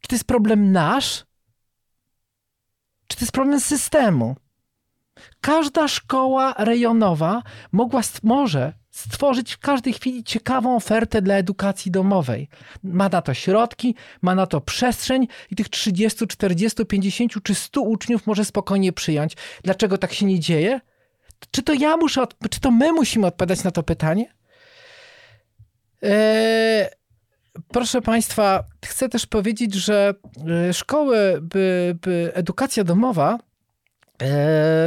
czy 0.01 0.09
to 0.09 0.15
jest 0.15 0.25
problem 0.25 0.73
nasz, 0.73 1.25
czy 3.07 3.17
to 3.17 3.21
jest 3.25 3.33
problem 3.33 3.61
systemu? 3.61 4.37
Każda 5.41 5.89
szkoła 5.89 6.55
rejonowa 6.59 7.43
mogła, 7.73 8.01
może 8.23 8.73
stworzyć 8.91 9.53
w 9.55 9.59
każdej 9.59 9.93
chwili 9.93 10.25
ciekawą 10.25 10.77
ofertę 10.77 11.23
dla 11.23 11.35
edukacji 11.35 11.91
domowej. 11.91 12.49
Ma 12.83 13.09
na 13.09 13.23
to 13.23 13.35
środki, 13.35 13.95
ma 14.23 14.35
na 14.35 14.47
to 14.47 14.61
przestrzeń 14.61 15.29
i 15.51 15.57
tych 15.57 15.69
30, 15.69 16.27
40, 16.27 16.87
50 16.87 17.43
czy 17.43 17.55
100 17.55 17.81
uczniów 17.81 18.27
może 18.27 18.45
spokojnie 18.45 18.93
przyjąć. 18.93 19.33
Dlaczego 19.65 19.99
tak 19.99 20.13
się 20.13 20.27
nie 20.27 20.41
dzieje? 20.41 20.81
Czy 21.51 21.63
to 21.63 21.73
ja 21.73 21.97
muszę, 21.97 22.25
czy 22.51 22.61
to 22.61 22.71
my 22.71 22.93
musimy 22.93 23.27
odpowiadać 23.27 23.65
na 23.65 23.71
to 23.71 23.83
pytanie? 23.83 24.35
Eee, 26.03 26.87
proszę 27.69 28.03
Państwa, 28.03 28.65
chcę 28.85 29.09
też 29.09 29.27
powiedzieć, 29.27 29.75
że 29.75 30.15
e, 30.69 30.73
szkoły, 30.75 31.39
by, 31.43 31.97
by 32.01 32.31
edukacja 32.35 32.85
domowa 32.85 33.35
e, 33.35 33.39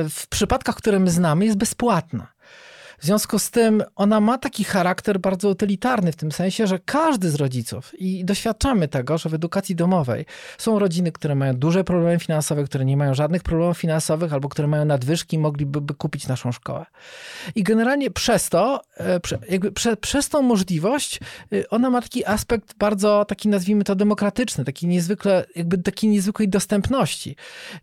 w 0.10 0.28
przypadkach, 0.30 0.76
które 0.76 1.00
my 1.00 1.10
znamy, 1.12 1.46
jest 1.46 1.58
bezpłatna. 1.58 2.28
W 3.00 3.06
związku 3.06 3.40
z 3.40 3.52
tym 3.52 3.84
ona 3.96 4.20
ma 4.20 4.38
taki 4.38 4.64
charakter 4.64 5.20
bardzo 5.20 5.50
utylitarny, 5.50 6.12
w 6.12 6.16
tym 6.16 6.32
sensie, 6.32 6.68
że 6.68 6.80
każdy 6.80 7.30
z 7.30 7.36
rodziców, 7.36 8.00
i 8.00 8.26
doświadczamy 8.26 8.88
tego, 8.88 9.18
że 9.18 9.30
w 9.30 9.34
edukacji 9.34 9.76
domowej 9.76 10.26
są 10.58 10.80
rodziny, 10.80 11.12
które 11.12 11.36
mają 11.36 11.54
duże 11.54 11.84
problemy 11.84 12.20
finansowe, 12.20 12.64
które 12.64 12.86
nie 12.86 12.98
mają 12.98 13.14
żadnych 13.14 13.44
problemów 13.44 13.78
finansowych, 13.78 14.34
albo 14.34 14.50
które 14.50 14.68
mają 14.68 14.86
nadwyżki 14.86 15.36
i 15.36 15.40
mogliby 15.40 15.94
kupić 15.94 16.28
naszą 16.28 16.52
szkołę. 16.52 16.86
I 17.56 17.64
generalnie 17.64 18.12
przez 18.12 18.50
to, 18.50 18.82
e, 18.98 19.20
jakby 19.50 19.72
prze, 19.72 19.98
przez 19.98 20.30
tą 20.30 20.42
możliwość, 20.42 21.20
e, 21.54 21.70
ona 21.70 21.90
ma 21.90 22.02
taki 22.02 22.26
aspekt 22.26 22.78
bardzo, 22.78 23.26
taki 23.26 23.50
nazwijmy 23.50 23.84
to 23.84 23.96
demokratyczny, 23.96 24.66
taki 24.66 24.88
niezwykle, 24.88 25.46
jakby 25.56 25.78
takiej 25.78 26.10
niezwykłej 26.10 26.50
dostępności. 26.50 27.36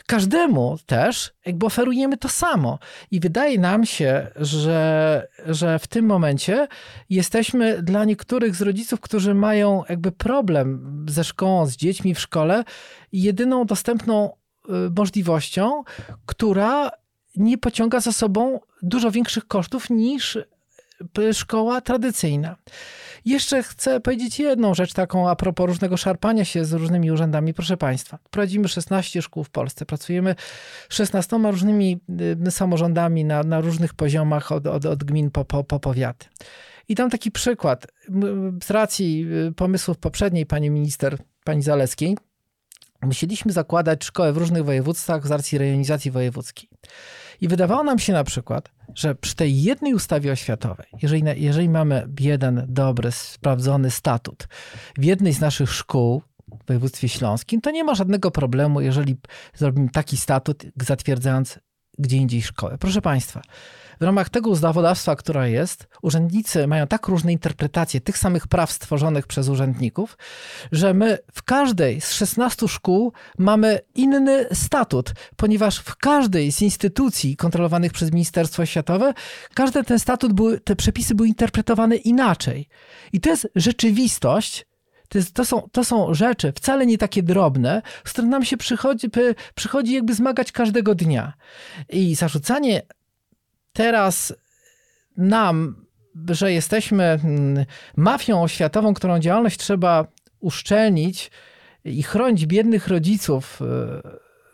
Każdemu 0.07 0.79
też 0.87 1.33
jakby 1.47 1.67
oferujemy 1.67 2.17
to 2.17 2.29
samo. 2.29 2.79
I 3.11 3.21
wydaje 3.21 3.59
nam 3.59 3.87
się, 3.87 4.27
że 4.37 5.06
że, 5.47 5.79
w 5.79 5.87
tym 5.87 6.07
momencie 6.07 6.69
jesteśmy 7.11 7.83
dla 7.83 8.05
niektórych 8.05 8.57
z 8.57 8.63
rodziców, 8.63 9.01
którzy 9.01 9.35
mają 9.35 9.83
jakby 9.89 10.13
problem 10.13 11.07
ze 11.09 11.25
szkołą, 11.25 11.67
z 11.67 11.77
dziećmi 11.77 12.15
w 12.15 12.21
szkole, 12.21 12.65
jedyną 13.13 13.65
dostępną 13.65 14.31
y, 14.31 14.73
możliwością, 14.97 15.83
która 16.27 16.91
nie 17.37 17.59
pociąga 17.59 18.01
za 18.01 18.13
sobą 18.13 18.61
dużo 18.83 19.11
większych 19.11 19.47
kosztów 19.47 19.91
niż 19.91 20.39
szkoła 21.33 21.81
tradycyjna. 21.81 22.57
Jeszcze 23.25 23.63
chcę 23.63 24.01
powiedzieć 24.01 24.39
jedną 24.39 24.75
rzecz 24.75 24.93
taką 24.93 25.29
a 25.31 25.37
propos 25.37 25.67
różnego 25.67 25.97
szarpania 25.97 26.45
się 26.45 26.65
z 26.65 26.73
różnymi 26.73 27.11
urzędami. 27.11 27.55
Proszę 27.55 27.77
Państwa, 27.77 28.19
prowadzimy 28.31 28.69
16 28.69 29.23
szkół 29.23 29.45
w 29.45 29.51
Polsce, 29.51 29.87
pracujemy 29.87 30.35
16 30.89 31.37
różnymi 31.37 32.01
y, 32.47 32.51
samorządami 32.51 33.25
na, 33.25 33.43
na 33.43 33.61
różnych 33.61 33.95
poziomach 33.95 34.53
od, 34.53 34.67
od, 34.67 34.87
od 34.87 35.05
gmin 35.05 35.31
po, 35.31 35.45
po, 35.45 35.65
po 35.65 35.81
powiaty. 35.81 36.27
I 36.89 36.95
tam 36.95 37.11
taki 37.11 37.31
przykład 37.31 37.87
z 38.65 38.71
racji 38.71 39.27
y, 39.49 39.53
pomysłów 39.53 39.99
poprzedniej 39.99 40.47
pani 40.47 40.71
minister, 40.71 41.19
pani 41.45 41.63
Zaleskiej, 41.63 42.17
musieliśmy 43.03 43.53
zakładać 43.53 44.05
szkołę 44.05 44.33
w 44.33 44.37
różnych 44.37 44.65
województwach 44.65 45.27
z 45.27 45.31
racji 45.31 45.59
rejonizacji 45.59 46.11
wojewódzkiej. 46.11 46.69
I 47.41 47.49
wydawało 47.49 47.85
nam 47.85 47.99
się 47.99 48.13
na 48.13 48.25
przykład, 48.25 48.71
że 48.95 49.15
przy 49.15 49.35
tej 49.35 49.63
jednej 49.63 49.95
ustawie 49.95 50.33
oświatowej, 50.33 50.87
jeżeli, 51.03 51.23
jeżeli 51.37 51.69
mamy 51.69 52.09
jeden 52.21 52.67
dobry, 52.69 53.13
sprawdzony 53.13 53.91
statut 53.91 54.49
w 54.99 55.05
jednej 55.05 55.33
z 55.33 55.41
naszych 55.41 55.73
szkół 55.73 56.23
w 56.65 56.67
województwie 56.67 57.09
śląskim, 57.09 57.61
to 57.61 57.71
nie 57.71 57.85
ma 57.85 57.95
żadnego 57.95 58.31
problemu, 58.31 58.81
jeżeli 58.81 59.17
zrobimy 59.55 59.89
taki 59.91 60.17
statut, 60.17 60.65
zatwierdzając 60.83 61.59
gdzie 61.99 62.17
indziej 62.17 62.43
szkołę. 62.43 62.79
Proszę 62.79 63.03
Państwa, 63.03 63.43
w 64.01 64.03
ramach 64.03 64.29
tego 64.29 64.51
ustawodawstwa, 64.51 65.17
która 65.17 65.47
jest, 65.47 65.89
urzędnicy 66.03 66.67
mają 66.67 66.87
tak 66.87 67.09
różne 67.09 67.33
interpretacje 67.33 68.01
tych 68.01 68.19
samych 68.19 68.49
praw 68.49 68.73
stworzonych 68.73 69.27
przez 69.27 69.49
urzędników, 69.49 70.19
że 70.73 70.95
my 70.95 71.19
w 71.33 71.43
każdej 71.43 72.01
z 72.01 72.13
16 72.13 72.69
szkół 72.69 73.13
mamy 73.39 73.81
inny 73.95 74.47
statut, 74.53 75.13
ponieważ 75.37 75.79
w 75.79 75.97
każdej 75.97 76.53
z 76.53 76.63
instytucji 76.63 77.37
kontrolowanych 77.37 77.93
przez 77.93 78.13
Ministerstwo 78.13 78.63
Oświatowe, 78.63 79.15
każdy 79.55 79.85
ten 79.85 79.99
statut, 79.99 80.33
był, 80.33 80.61
te 80.61 80.77
przepisy 80.77 81.15
były 81.15 81.29
interpretowane 81.29 81.97
inaczej. 81.97 82.69
I 83.13 83.21
to 83.21 83.31
jest 83.31 83.49
rzeczywistość, 83.57 84.67
to, 85.09 85.19
jest, 85.19 85.35
to, 85.35 85.45
są, 85.45 85.69
to 85.73 85.85
są 85.85 86.15
rzeczy 86.15 86.53
wcale 86.53 86.87
nie 86.87 86.99
takie 86.99 87.23
drobne, 87.23 87.83
z 88.05 88.13
którymi 88.13 88.31
nam 88.31 88.45
się 88.45 88.57
przychodzi, 88.57 89.11
przychodzi 89.55 89.95
jakby 89.95 90.15
zmagać 90.15 90.53
każdego 90.53 90.95
dnia. 90.95 91.33
I 91.89 92.15
zarzucanie 92.15 92.83
teraz 93.77 94.35
nam, 95.17 95.87
że 96.31 96.53
jesteśmy 96.53 97.05
mm, 97.05 97.67
mafią 97.97 98.43
oświatową, 98.43 98.95
którą 98.95 99.19
działalność 99.19 99.59
trzeba 99.59 100.07
uszczelnić 100.41 101.31
i 101.85 102.03
chronić 102.03 102.47
biednych 102.47 102.89
rodziców 102.89 103.63
e, 103.63 103.67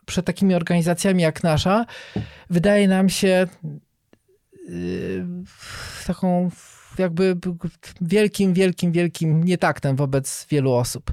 przed 0.07 0.27
takimi 0.27 0.55
organizacjami 0.55 1.23
jak 1.23 1.43
nasza, 1.43 1.87
wydaje 2.51 2.89
nam 2.89 3.09
się 3.09 3.29
e, 3.29 3.49
taką 6.07 6.51
jakby 6.99 7.37
wielkim, 8.01 8.55
wielkim, 8.55 8.93
wielkim 8.93 9.45
nietaktem 9.45 9.97
wobec 9.97 10.47
wielu 10.51 10.73
osób. 10.73 11.13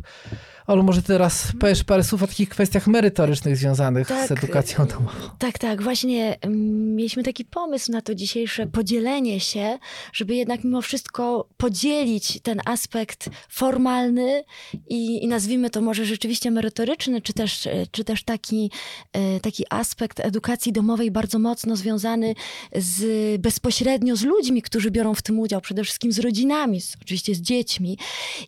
Olu, 0.70 0.84
może 0.84 1.02
teraz 1.02 1.48
powiesz 1.60 1.84
parę 1.84 2.04
słów 2.04 2.24
o 2.24 2.28
takich 2.28 2.50
kwestiach 2.50 2.88
merytorycznych 2.88 3.58
związanych 3.58 4.08
tak, 4.08 4.28
z 4.28 4.32
edukacją 4.32 4.86
domową. 4.86 5.30
Tak, 5.40 5.58
tak. 5.58 5.82
Właśnie 5.82 6.38
mm, 6.42 6.96
mieliśmy 6.96 7.24
taki 7.24 7.46
pomysł 7.46 7.92
na 7.92 8.02
to 8.02 8.16
dzisiejsze 8.16 8.68
podzielenie 8.68 9.40
się, 9.40 9.80
żeby 10.14 10.36
jednak 10.36 10.64
mimo 10.64 10.82
wszystko 10.82 11.48
podzielić 11.58 12.40
ten 12.42 12.62
aspekt 12.66 13.30
formalny 13.50 14.44
i, 14.90 15.24
i 15.24 15.28
nazwijmy 15.28 15.70
to 15.70 15.82
może 15.82 16.06
rzeczywiście 16.06 16.52
merytoryczny, 16.52 17.22
czy 17.22 17.34
też, 17.34 17.70
czy 17.92 18.04
też 18.04 18.24
taki, 18.24 18.72
e, 19.14 19.40
taki 19.40 19.66
aspekt 19.70 20.20
edukacji 20.20 20.72
domowej 20.72 21.12
bardzo 21.12 21.40
mocno 21.40 21.76
związany 21.76 22.36
z, 22.76 23.42
bezpośrednio 23.42 24.16
z 24.16 24.24
ludźmi, 24.24 24.62
którzy 24.62 24.92
biorą 24.92 25.14
w 25.14 25.22
tym 25.22 25.40
udział, 25.40 25.62
przede 25.62 25.84
wszystkim 25.84 26.12
z 26.12 26.20
rodzinami, 26.20 26.82
z, 26.82 26.96
oczywiście 27.02 27.36
z 27.36 27.42
dziećmi. 27.42 27.98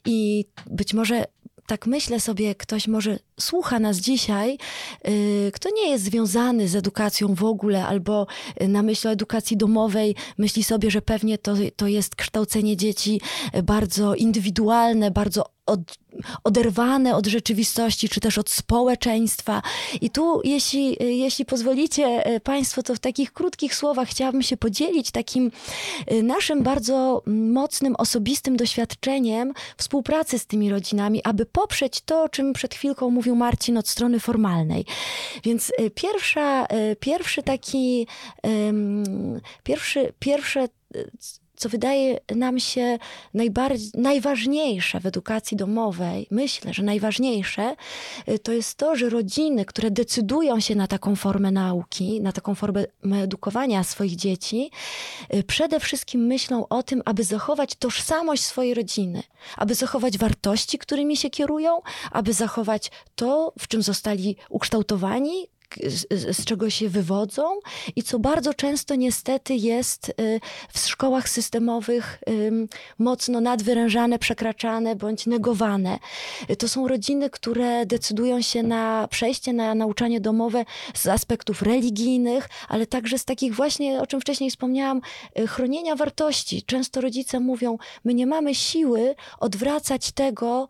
I 0.06 0.46
być 0.66 0.94
może 0.94 1.26
tak 1.68 1.88
myślę 1.88 2.20
sobie, 2.20 2.56
ktoś 2.56 2.88
może 2.88 3.20
słucha 3.40 3.80
nas 3.80 3.98
dzisiaj, 3.98 4.58
yy, 5.06 5.52
kto 5.54 5.70
nie 5.70 5.90
jest 5.90 6.04
związany 6.04 6.68
z 6.68 6.76
edukacją 6.76 7.36
w 7.36 7.44
ogóle, 7.44 7.88
albo 7.88 8.28
na 8.68 8.84
myśl 8.84 9.08
o 9.08 9.12
edukacji 9.12 9.58
domowej 9.58 10.16
myśli 10.38 10.64
sobie, 10.64 10.92
że 10.92 11.02
pewnie 11.02 11.38
to, 11.38 11.54
to 11.76 11.88
jest 11.88 12.16
kształcenie 12.16 12.78
dzieci 12.78 13.22
bardzo 13.64 14.16
indywidualne, 14.16 15.12
bardzo 15.12 15.46
od, 15.66 15.80
oderwane 16.44 17.16
od 17.16 17.28
rzeczywistości, 17.28 18.10
czy 18.10 18.20
też 18.20 18.38
od 18.38 18.50
społeczeństwa. 18.50 19.62
I 20.02 20.10
tu, 20.10 20.42
jeśli, 20.44 20.98
jeśli 21.00 21.46
pozwolicie 21.46 22.04
e, 22.06 22.40
Państwo, 22.40 22.84
to 22.84 22.96
w 22.96 23.00
takich 23.00 23.34
krótkich 23.34 23.76
słowach 23.76 24.08
chciałabym 24.08 24.44
się 24.44 24.58
podzielić 24.58 25.12
takim 25.12 25.52
e, 26.08 26.24
naszym 26.24 26.64
bardzo 26.64 27.24
mocnym, 27.28 27.96
osobistym 27.96 28.58
doświadczeniem 28.58 29.54
współpracy 29.78 30.40
z 30.40 30.46
tymi 30.46 30.70
rodzinami, 30.70 31.22
aby 31.24 31.46
poprzeć 31.46 32.02
to, 32.02 32.24
o 32.24 32.30
czym 32.30 32.54
przed 32.54 32.76
chwilką 32.76 33.10
mówił 33.10 33.36
Marcin 33.36 33.78
od 33.78 33.88
strony 33.88 34.20
formalnej. 34.20 34.86
Więc 35.44 35.72
e, 35.78 35.90
pierwsza, 35.90 36.68
pierwszy 37.00 37.44
taki, 37.44 38.08
pierwszy, 39.64 40.14
pierwsze 40.20 40.68
co 41.62 41.70
wydaje 41.70 42.20
nam 42.36 42.60
się 42.60 43.00
najbardziej, 43.34 43.92
najważniejsze 43.94 45.00
w 45.00 45.06
edukacji 45.06 45.58
domowej, 45.58 46.28
myślę, 46.32 46.74
że 46.74 46.84
najważniejsze, 46.84 47.76
y, 48.30 48.40
to 48.40 48.52
jest 48.52 48.78
to, 48.78 48.96
że 48.96 49.10
rodziny, 49.10 49.66
które 49.66 49.92
decydują 49.92 50.60
się 50.60 50.76
na 50.76 50.88
taką 50.88 51.16
formę 51.16 51.52
nauki, 51.52 52.22
na 52.22 52.32
taką 52.32 52.56
formę 52.56 52.86
edukowania 53.24 53.84
swoich 53.84 54.16
dzieci, 54.16 54.72
y, 55.34 55.44
przede 55.44 55.80
wszystkim 55.80 56.22
myślą 56.26 56.68
o 56.68 56.84
tym, 56.84 57.02
aby 57.06 57.24
zachować 57.24 57.76
tożsamość 57.76 58.44
swojej 58.44 58.74
rodziny, 58.74 59.24
aby 59.58 59.76
zachować 59.76 60.18
wartości, 60.18 60.78
którymi 60.78 61.18
się 61.18 61.30
kierują, 61.30 61.82
aby 62.12 62.34
zachować 62.34 62.92
to, 63.16 63.54
w 63.60 63.68
czym 63.68 63.82
zostali 63.82 64.36
ukształtowani, 64.50 65.48
z, 65.88 66.38
z 66.38 66.46
czego 66.46 66.70
się 66.70 66.90
wywodzą 66.90 67.44
i 67.96 68.04
co 68.04 68.20
bardzo 68.20 68.54
często 68.54 68.96
niestety 68.96 69.56
jest 69.56 70.10
y, 70.10 70.40
w 70.74 70.80
szkołach 70.80 71.30
systemowych 71.30 72.20
mocno 73.00 73.42
nadwyrężane, 73.42 74.20
przekraczane 74.20 74.96
bądź 74.96 75.26
negowane. 75.26 76.00
To 76.58 76.68
są 76.68 76.88
rodziny, 76.88 77.30
które 77.30 77.86
decydują 77.86 78.42
się 78.42 78.64
na 78.64 79.08
przejście 79.08 79.54
na 79.54 79.76
nauczanie 79.76 80.22
domowe 80.22 80.66
z 80.94 81.08
aspektów 81.08 81.62
religijnych, 81.62 82.50
ale 82.70 82.86
także 82.86 83.20
z 83.20 83.26
takich 83.26 83.56
właśnie, 83.56 84.02
o 84.02 84.08
czym 84.08 84.22
wcześniej 84.22 84.50
wspomniałam, 84.50 85.02
y, 85.40 85.48
chronienia 85.48 85.96
wartości. 85.96 86.64
Często 86.64 87.02
rodzice 87.02 87.40
mówią, 87.40 87.78
my 88.04 88.14
nie 88.14 88.28
mamy 88.28 88.56
siły 88.56 89.16
odwracać 89.40 90.12
tego, 90.12 90.70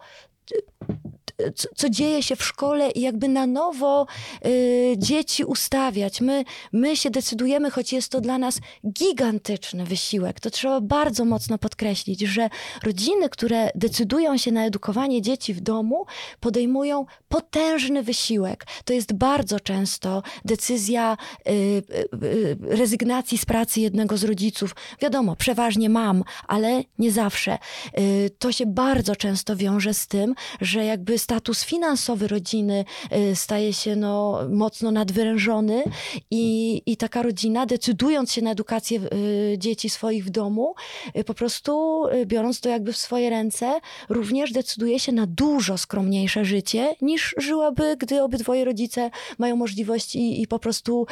co, 1.55 1.67
co, 1.75 1.89
dzieje 1.89 2.24
się 2.24 2.36
w 2.36 2.43
szkole 2.43 2.89
i 2.89 3.01
jakby 3.01 3.27
na 3.27 3.48
nowo 3.48 4.07
y, 4.45 4.93
dzieci 4.98 5.43
ustawiać. 5.43 6.21
My, 6.21 6.43
my 6.74 6.98
się 6.98 7.10
decydujemy, 7.10 7.71
choć 7.71 7.93
jest 7.93 8.12
to 8.12 8.21
dla 8.21 8.38
nas 8.38 8.60
gigantyczny 8.91 9.86
wysiłek. 9.86 10.39
To 10.39 10.50
trzeba 10.50 10.81
bardzo 10.81 11.25
mocno 11.25 11.57
podkreślić, 11.57 12.21
że 12.21 12.50
rodziny, 12.83 13.29
które 13.29 13.69
decydują 13.75 14.38
się 14.38 14.51
na 14.51 14.65
edukowanie 14.65 15.21
dzieci 15.21 15.53
w 15.53 15.62
domu, 15.62 16.05
podejmują 16.39 17.05
potężny 17.29 18.03
wysiłek. 18.03 18.65
To 18.86 18.93
jest 18.93 19.13
bardzo 19.13 19.60
często 19.60 20.24
decyzja 20.45 21.17
y, 21.48 21.51
y, 21.51 22.25
y 22.25 22.57
rezygnacji 22.62 23.38
z 23.38 23.45
pracy 23.45 23.81
jednego 23.81 24.17
z 24.17 24.24
rodziców. 24.24 24.75
Wiadomo, 25.01 25.36
przeważnie 25.36 25.89
mam, 25.89 26.24
ale 26.48 26.83
nie 27.00 27.12
zawsze. 27.12 27.57
Y, 28.00 28.29
to 28.39 28.51
się 28.51 28.65
bardzo 28.65 29.15
często 29.15 29.55
wiąże 29.55 29.93
z 29.93 30.07
tym, 30.07 30.36
że 30.62 30.86
jakby 30.86 31.17
status 31.31 31.63
finansowy 31.63 32.27
rodziny 32.27 32.85
y, 33.31 33.35
staje 33.35 33.73
się 33.73 33.95
no, 33.95 34.39
mocno 34.50 34.91
nadwyrężony 34.91 35.83
i, 36.31 36.81
i 36.85 36.97
taka 36.97 37.21
rodzina, 37.21 37.65
decydując 37.65 38.31
się 38.31 38.41
na 38.41 38.51
edukację 38.51 39.00
y, 39.00 39.57
dzieci 39.57 39.89
swoich 39.89 40.25
w 40.25 40.29
domu, 40.29 40.75
y, 41.17 41.23
po 41.23 41.33
prostu 41.33 42.03
biorąc 42.25 42.59
to 42.59 42.69
jakby 42.69 42.93
w 42.93 42.97
swoje 42.97 43.29
ręce, 43.29 43.79
również 44.09 44.51
decyduje 44.51 44.99
się 44.99 45.12
na 45.12 45.25
dużo 45.27 45.77
skromniejsze 45.77 46.45
życie 46.45 46.95
niż 47.01 47.36
żyłaby, 47.38 47.95
gdy 47.99 48.23
obydwoje 48.23 48.65
rodzice 48.65 49.12
mają 49.38 49.56
możliwość 49.56 50.15
i, 50.15 50.41
i 50.41 50.47
po 50.47 50.60
prostu 50.60 51.06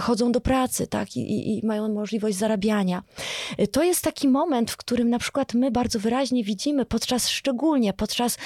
chodzą 0.00 0.32
do 0.32 0.40
pracy, 0.40 0.86
tak, 0.86 1.16
I, 1.16 1.58
i 1.58 1.66
mają 1.66 1.88
możliwość 1.88 2.36
zarabiania. 2.36 3.02
To 3.72 3.82
jest 3.82 4.02
taki 4.02 4.28
moment, 4.28 4.70
w 4.70 4.76
którym 4.76 5.10
na 5.10 5.18
przykład 5.18 5.54
my 5.54 5.70
bardzo 5.70 5.98
wyraźnie 5.98 6.44
widzimy 6.44 6.84
podczas, 6.84 7.28
szczególnie 7.28 7.92
podczas 7.92 8.38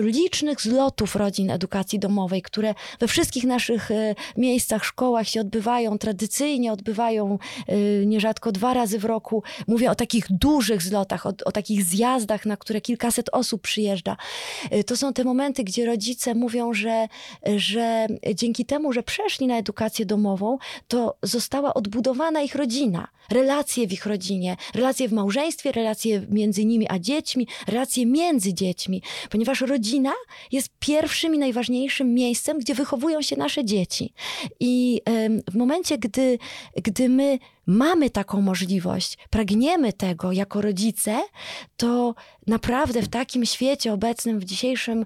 licznych 0.00 0.43
zlotów 0.60 1.16
rodzin 1.16 1.50
edukacji 1.50 1.98
domowej, 1.98 2.42
które 2.42 2.74
we 3.00 3.08
wszystkich 3.08 3.44
naszych 3.44 3.90
e, 3.90 4.14
miejscach, 4.36 4.84
szkołach 4.84 5.28
się 5.28 5.40
odbywają, 5.40 5.98
tradycyjnie 5.98 6.72
odbywają 6.72 7.38
e, 7.66 7.76
nierzadko 8.06 8.52
dwa 8.52 8.74
razy 8.74 8.98
w 8.98 9.04
roku. 9.04 9.42
Mówię 9.66 9.90
o 9.90 9.94
takich 9.94 10.26
dużych 10.30 10.82
zlotach, 10.82 11.26
o, 11.26 11.32
o 11.44 11.52
takich 11.52 11.84
zjazdach, 11.84 12.46
na 12.46 12.56
które 12.56 12.80
kilkaset 12.80 13.30
osób 13.32 13.62
przyjeżdża. 13.62 14.16
E, 14.70 14.84
to 14.84 14.96
są 14.96 15.12
te 15.12 15.24
momenty, 15.24 15.64
gdzie 15.64 15.86
rodzice 15.86 16.34
mówią, 16.34 16.74
że, 16.74 17.08
że 17.56 18.06
dzięki 18.34 18.64
temu, 18.64 18.92
że 18.92 19.02
przeszli 19.02 19.46
na 19.46 19.58
edukację 19.58 20.06
domową, 20.06 20.58
to 20.88 21.16
została 21.22 21.74
odbudowana 21.74 22.42
ich 22.42 22.54
rodzina, 22.54 23.08
relacje 23.30 23.86
w 23.86 23.92
ich 23.92 24.06
rodzinie, 24.06 24.56
relacje 24.74 25.08
w 25.08 25.12
małżeństwie, 25.12 25.72
relacje 25.72 26.26
między 26.30 26.64
nimi 26.64 26.86
a 26.90 26.98
dziećmi, 26.98 27.46
relacje 27.66 28.06
między 28.06 28.54
dziećmi, 28.54 29.02
ponieważ 29.30 29.60
rodzina 29.60 30.12
jest 30.52 30.68
pierwszym 30.78 31.34
i 31.34 31.38
najważniejszym 31.38 32.14
miejscem, 32.14 32.58
gdzie 32.58 32.74
wychowują 32.74 33.22
się 33.22 33.36
nasze 33.36 33.64
dzieci. 33.64 34.12
I 34.60 35.00
w 35.50 35.54
momencie, 35.54 35.98
gdy, 35.98 36.38
gdy 36.82 37.08
my 37.08 37.38
mamy 37.66 38.10
taką 38.10 38.40
możliwość, 38.40 39.18
pragniemy 39.30 39.92
tego 39.92 40.32
jako 40.32 40.60
rodzice, 40.60 41.20
to 41.76 42.14
naprawdę 42.46 43.02
w 43.02 43.08
takim 43.08 43.46
świecie 43.46 43.92
obecnym, 43.92 44.40
w 44.40 44.44
dzisiejszym, 44.44 45.04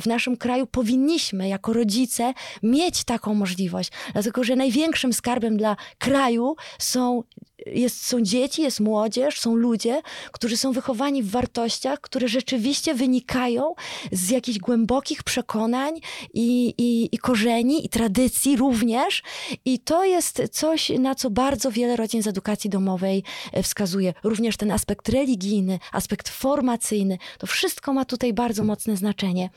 w 0.00 0.06
naszym 0.06 0.36
kraju 0.36 0.66
powinniśmy 0.66 1.48
jako 1.48 1.72
rodzice 1.72 2.34
mieć 2.62 3.04
taką 3.04 3.34
możliwość. 3.34 3.90
Dlatego, 4.12 4.44
że 4.44 4.56
największym 4.56 5.12
skarbem 5.12 5.56
dla 5.56 5.76
kraju 5.98 6.56
są 6.78 7.22
jest, 7.66 8.06
są 8.06 8.20
dzieci, 8.20 8.62
jest 8.62 8.80
młodzież, 8.80 9.40
są 9.40 9.54
ludzie, 9.54 10.02
którzy 10.32 10.56
są 10.56 10.72
wychowani 10.72 11.22
w 11.22 11.30
wartościach, 11.30 12.00
które 12.00 12.28
rzeczywiście 12.28 12.94
wynikają 12.94 13.74
z 14.12 14.30
jakichś 14.30 14.58
głębokich 14.58 15.22
przekonań 15.22 15.94
i, 16.34 16.74
i, 16.78 17.14
i 17.14 17.18
korzeni, 17.18 17.86
i 17.86 17.88
tradycji 17.88 18.56
również. 18.56 19.22
I 19.64 19.78
to 19.78 20.04
jest 20.04 20.42
coś, 20.48 20.90
na 20.98 21.14
co 21.14 21.30
bardzo 21.30 21.70
wiele 21.70 21.96
rodzin 21.96 22.22
z 22.22 22.26
edukacji 22.26 22.70
domowej 22.70 23.22
e, 23.52 23.62
wskazuje. 23.62 24.14
Również 24.22 24.56
ten 24.56 24.70
aspekt 24.70 25.08
religijny, 25.08 25.78
aspekt 25.92 26.28
formacyjny. 26.28 27.18
To 27.38 27.46
wszystko 27.46 27.92
ma 27.92 28.04
tutaj 28.04 28.32
bardzo 28.32 28.64
mocne 28.64 28.96
znaczenie. 28.96 29.50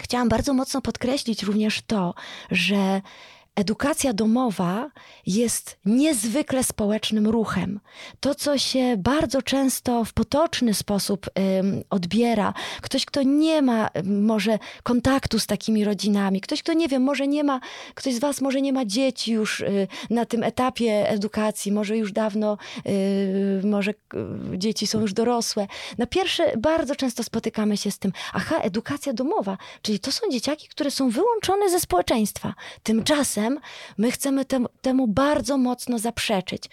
Chciałam 0.00 0.28
bardzo 0.28 0.54
mocno 0.54 0.82
podkreślić 0.82 1.42
również 1.42 1.82
to, 1.82 2.14
że 2.50 3.00
Edukacja 3.56 4.12
domowa 4.12 4.90
jest 5.26 5.78
niezwykle 5.84 6.64
społecznym 6.64 7.26
ruchem. 7.26 7.80
To, 8.20 8.34
co 8.34 8.58
się 8.58 8.96
bardzo 8.98 9.42
często 9.42 10.04
w 10.04 10.12
potoczny 10.12 10.74
sposób 10.74 11.26
ym, 11.58 11.84
odbiera, 11.90 12.54
ktoś, 12.82 13.04
kto 13.06 13.22
nie 13.22 13.62
ma 13.62 13.90
może 14.04 14.58
kontaktu 14.82 15.38
z 15.38 15.46
takimi 15.46 15.84
rodzinami, 15.84 16.40
ktoś, 16.40 16.62
kto 16.62 16.72
nie 16.72 16.88
wiem, 16.88 17.02
może 17.02 17.28
nie 17.28 17.44
ma, 17.44 17.60
ktoś 17.94 18.14
z 18.14 18.18
Was 18.18 18.40
może 18.40 18.60
nie 18.60 18.72
ma 18.72 18.84
dzieci 18.84 19.32
już 19.32 19.60
y, 19.60 19.88
na 20.10 20.26
tym 20.26 20.42
etapie 20.42 21.08
edukacji, 21.08 21.72
może 21.72 21.96
już 21.96 22.12
dawno, 22.12 22.58
y, 22.86 23.66
może 23.66 23.90
y, 23.90 24.58
dzieci 24.58 24.86
są 24.86 25.00
już 25.00 25.12
dorosłe. 25.12 25.66
Na 25.98 26.06
pierwsze, 26.06 26.56
bardzo 26.58 26.96
często 26.96 27.22
spotykamy 27.24 27.76
się 27.76 27.90
z 27.90 27.98
tym, 27.98 28.12
aha, 28.32 28.58
edukacja 28.62 29.12
domowa, 29.12 29.58
czyli 29.82 29.98
to 29.98 30.12
są 30.12 30.30
dzieciaki, 30.30 30.68
które 30.68 30.90
są 30.90 31.10
wyłączone 31.10 31.70
ze 31.70 31.80
społeczeństwa. 31.80 32.54
Tymczasem 32.82 33.41
my 33.98 34.10
chcemy 34.10 34.44
temu 34.82 35.08
bardzo 35.08 35.58
mocno 35.58 35.98
zaprzeczyć. 35.98 36.64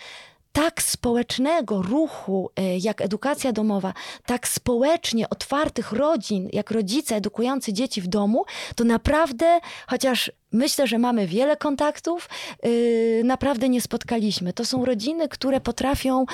tak 0.51 0.81
społecznego 0.81 1.81
ruchu 1.81 2.49
e, 2.55 2.77
jak 2.77 3.01
edukacja 3.01 3.51
domowa, 3.51 3.93
tak 4.25 4.47
społecznie 4.47 5.29
otwartych 5.29 5.91
rodzin 5.91 6.49
jak 6.53 6.71
rodzice 6.71 7.15
edukujący 7.15 7.73
dzieci 7.73 8.01
w 8.01 8.07
domu, 8.07 8.45
to 8.75 8.83
naprawdę, 8.83 9.59
chociaż 9.87 10.31
myślę, 10.51 10.87
że 10.87 10.97
mamy 10.97 11.27
wiele 11.27 11.57
kontaktów, 11.57 12.29
yy, 12.63 13.21
naprawdę 13.23 13.69
nie 13.69 13.81
spotkaliśmy. 13.81 14.53
To 14.53 14.65
są 14.65 14.85
rodziny, 14.85 15.27
które 15.29 15.61
potrafią 15.61 16.25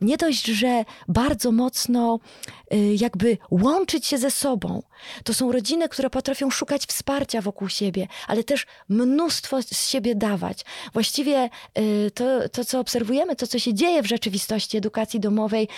nie 0.00 0.16
dość, 0.16 0.46
że 0.46 0.84
bardzo 1.08 1.52
mocno 1.52 2.18
y, 2.74 2.76
jakby 2.76 3.38
łączyć 3.50 4.06
się 4.06 4.18
ze 4.18 4.30
sobą. 4.30 4.82
To 5.24 5.34
są 5.34 5.52
rodziny, 5.52 5.88
które 5.88 6.10
potrafią 6.10 6.50
szukać 6.50 6.86
wsparcia 6.86 7.40
wokół 7.40 7.68
siebie, 7.68 8.08
ale 8.28 8.44
też 8.44 8.66
mnóstwo 8.88 9.62
z 9.62 9.88
siebie 9.88 10.14
dawać. 10.14 10.64
Właściwie 10.92 11.50
y, 11.78 12.10
to, 12.14 12.48
to 12.48 12.64
co 12.64 12.80
obserwujemy, 12.80 13.36
to, 13.36 13.46
co 13.46 13.58
się 13.58 13.74
dzieje 13.74 14.02
w 14.02 14.06
rzeczywistości 14.06 14.76
edukacji 14.76 15.20
domowej, 15.20 15.68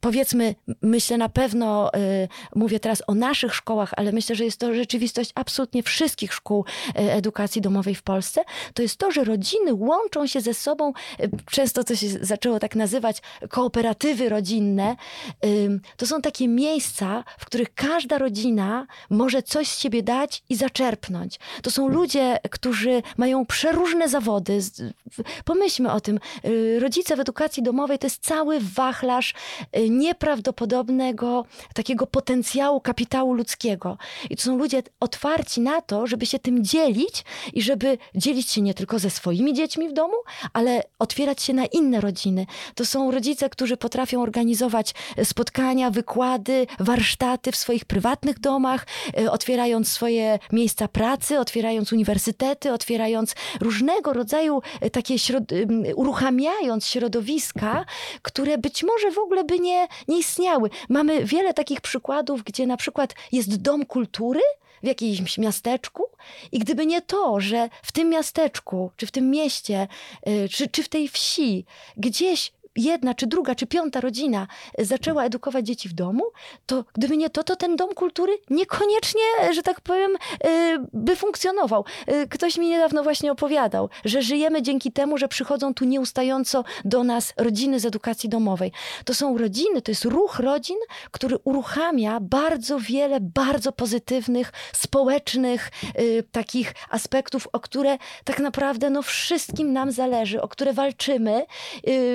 powiedzmy, 0.00 0.54
myślę 0.82 1.18
na 1.18 1.28
pewno, 1.28 1.94
y, 1.94 2.28
mówię 2.54 2.80
teraz 2.80 3.02
o 3.06 3.14
naszych 3.14 3.54
szkołach, 3.54 3.94
ale 3.96 4.12
myślę, 4.12 4.36
że 4.36 4.44
jest 4.44 4.60
to 4.60 4.74
rzeczywistość 4.74 5.32
absolutnie 5.34 5.82
wszystkich 5.82 6.34
szkół 6.34 6.64
y, 6.88 7.12
edukacji 7.12 7.62
domowej 7.62 7.94
w 7.94 8.02
Polsce, 8.02 8.40
to 8.74 8.82
jest 8.82 8.96
to, 8.96 9.10
że 9.10 9.24
rodziny 9.24 9.74
łączą 9.74 10.26
się 10.26 10.40
ze 10.40 10.54
sobą, 10.54 10.92
y, 11.20 11.30
często 11.50 11.84
to 11.84 11.96
się 11.96 12.08
zaczęło 12.08 12.58
tak 12.58 12.76
nazywać 12.76 13.22
kooperatywy 13.48 14.28
rodzinne. 14.28 14.96
To 15.96 16.06
są 16.06 16.22
takie 16.22 16.48
miejsca, 16.48 17.24
w 17.38 17.44
których 17.44 17.74
każda 17.74 18.18
rodzina 18.18 18.86
może 19.10 19.42
coś 19.42 19.68
z 19.68 19.78
siebie 19.78 20.02
dać 20.02 20.42
i 20.48 20.56
zaczerpnąć. 20.56 21.38
To 21.62 21.70
są 21.70 21.88
ludzie, 21.88 22.38
którzy 22.50 23.02
mają 23.16 23.46
przeróżne 23.46 24.08
zawody. 24.08 24.60
Pomyślmy 25.44 25.92
o 25.92 26.00
tym. 26.00 26.20
Rodzice 26.78 27.16
w 27.16 27.20
edukacji 27.20 27.62
domowej 27.62 27.98
to 27.98 28.06
jest 28.06 28.22
cały 28.22 28.60
wachlarz 28.60 29.34
nieprawdopodobnego 29.90 31.44
takiego 31.74 32.06
potencjału 32.06 32.80
kapitału 32.80 33.34
ludzkiego. 33.34 33.98
I 34.30 34.36
to 34.36 34.42
są 34.42 34.58
ludzie 34.58 34.82
otwarci 35.00 35.60
na 35.60 35.80
to, 35.80 36.06
żeby 36.06 36.26
się 36.26 36.38
tym 36.38 36.64
dzielić 36.64 37.24
i 37.52 37.62
żeby 37.62 37.98
dzielić 38.14 38.50
się 38.50 38.60
nie 38.62 38.74
tylko 38.74 38.98
ze 38.98 39.10
swoimi 39.10 39.54
dziećmi 39.54 39.88
w 39.88 39.92
domu, 39.92 40.14
ale 40.52 40.82
otwierać 40.98 41.42
się 41.42 41.52
na 41.52 41.66
inne 41.66 42.00
rodziny. 42.00 42.46
To 42.74 42.86
są 42.86 43.10
rodzice, 43.10 43.50
którzy 43.50 43.76
potrafią 43.76 44.22
organizować 44.22 44.94
spotkania, 45.24 45.90
wykłady, 45.90 46.66
warsztaty 46.78 47.52
w 47.52 47.56
swoich 47.56 47.84
prywatnych 47.84 48.38
domach, 48.38 48.86
e, 49.18 49.30
otwierając 49.30 49.88
swoje 49.88 50.38
miejsca 50.52 50.88
pracy, 50.88 51.40
otwierając 51.40 51.92
uniwersytety, 51.92 52.72
otwierając 52.72 53.34
różnego 53.60 54.12
rodzaju 54.12 54.62
e, 54.80 54.90
takie, 54.90 55.18
środ 55.18 55.44
uruchamiając 55.94 56.86
środowiska, 56.86 57.84
które 58.22 58.58
być 58.58 58.84
może 58.84 59.10
w 59.10 59.18
ogóle 59.18 59.44
by 59.44 59.58
nie 59.58 59.75
nie, 60.08 60.18
istniały. 60.18 60.70
Mamy 60.88 61.24
wiele 61.24 61.54
takich 61.54 61.80
przykładów, 61.80 62.42
gdzie 62.42 62.66
na 62.66 62.76
przykład 62.76 63.14
jest 63.32 63.56
dom 63.56 63.86
kultury, 63.86 64.40
w 64.82 64.86
jakimś 64.86 65.38
miasteczku. 65.38 66.04
I 66.52 66.58
gdyby 66.58 66.86
nie 66.86 67.02
to, 67.02 67.40
że 67.40 67.68
w 67.82 67.92
tym 67.92 68.08
miasteczku, 68.08 68.90
czy 68.96 69.06
w 69.06 69.10
tym 69.10 69.30
mieście, 69.30 69.88
y, 70.28 70.48
czy, 70.48 70.68
czy 70.68 70.82
w 70.82 70.88
tej 70.88 71.08
wsi, 71.08 71.64
gdzieś 71.96 72.52
jedna, 72.76 73.14
czy 73.14 73.26
druga, 73.26 73.54
czy 73.54 73.66
piąta 73.66 74.00
rodzina 74.00 74.46
zaczęła 74.78 75.24
edukować 75.24 75.66
dzieci 75.66 75.88
w 75.88 75.92
domu, 75.92 76.24
to 76.66 76.84
gdyby 76.94 77.16
nie 77.16 77.30
to, 77.30 77.44
to 77.44 77.56
ten 77.56 77.76
dom 77.76 77.94
kultury 77.94 78.38
niekoniecznie, 78.50 79.22
że 79.52 79.62
tak 79.62 79.80
powiem, 79.80 80.10
y, 80.46 80.78
by 80.92 81.16
funkcjonował. 81.16 81.84
Y, 82.08 82.28
ktoś 82.28 82.58
mi 82.58 82.68
niedawno 82.68 83.02
właśnie 83.02 83.32
opowiadał, 83.32 83.88
że 84.04 84.22
żyjemy 84.22 84.62
dzięki 84.62 84.92
temu, 84.92 85.18
że 85.18 85.28
przychodzą 85.28 85.74
tu 85.74 85.84
nieustająco 85.84 86.64
do 86.84 87.04
nas 87.04 87.34
rodziny 87.36 87.80
z 87.80 87.84
edukacji 87.84 88.28
domowej. 88.28 88.72
To 89.04 89.14
są 89.14 89.38
rodziny, 89.38 89.82
to 89.82 89.90
jest 89.90 90.04
ruch 90.04 90.38
rodzin, 90.38 90.76
który 91.10 91.36
uruchamia 91.44 92.20
bardzo 92.20 92.78
wiele 92.80 93.20
bardzo 93.20 93.72
pozytywnych, 93.72 94.52
społecznych 94.72 95.70
y, 95.98 96.24
takich 96.32 96.74
aspektów, 96.90 97.48
o 97.52 97.60
które 97.60 97.98
tak 98.24 98.38
naprawdę 98.38 98.90
no, 98.90 99.02
wszystkim 99.02 99.72
nam 99.72 99.92
zależy, 99.92 100.42
o 100.42 100.48
które 100.48 100.72
walczymy 100.72 101.46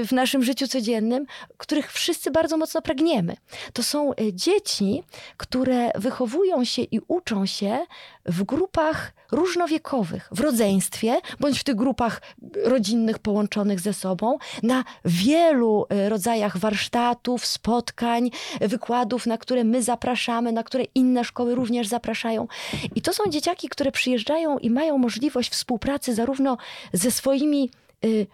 w 0.05 0.11
naszym 0.11 0.43
życiu 0.43 0.50
życiu 0.51 0.67
codziennym, 0.67 1.25
których 1.57 1.91
wszyscy 1.91 2.31
bardzo 2.31 2.57
mocno 2.57 2.81
pragniemy. 2.81 3.35
To 3.73 3.83
są 3.83 4.11
e, 4.11 4.33
dzieci, 4.33 5.03
które 5.37 5.91
wychowują 5.95 6.65
się 6.65 6.81
i 6.81 6.99
uczą 7.07 7.45
się 7.45 7.85
w 8.25 8.43
grupach 8.43 9.13
różnowiekowych, 9.31 10.29
w 10.31 10.39
rodzeństwie, 10.39 11.21
bądź 11.39 11.59
w 11.59 11.63
tych 11.63 11.75
grupach 11.75 12.21
rodzinnych 12.63 13.19
połączonych 13.19 13.79
ze 13.79 13.93
sobą, 13.93 14.37
na 14.63 14.83
wielu 15.05 15.85
e, 15.89 16.09
rodzajach 16.09 16.57
warsztatów, 16.57 17.45
spotkań, 17.45 18.31
wykładów, 18.61 19.25
na 19.25 19.37
które 19.37 19.63
my 19.63 19.83
zapraszamy, 19.83 20.51
na 20.51 20.63
które 20.63 20.83
inne 20.95 21.23
szkoły 21.23 21.55
również 21.55 21.87
zapraszają. 21.87 22.47
I 22.95 23.01
to 23.01 23.13
są 23.13 23.23
dzieciaki, 23.29 23.69
które 23.69 23.91
przyjeżdżają 23.91 24.57
i 24.57 24.69
mają 24.69 24.97
możliwość 24.97 25.49
współpracy 25.49 26.15
zarówno 26.15 26.57
ze 26.93 27.11
swoimi 27.11 27.69
y, 28.05 28.27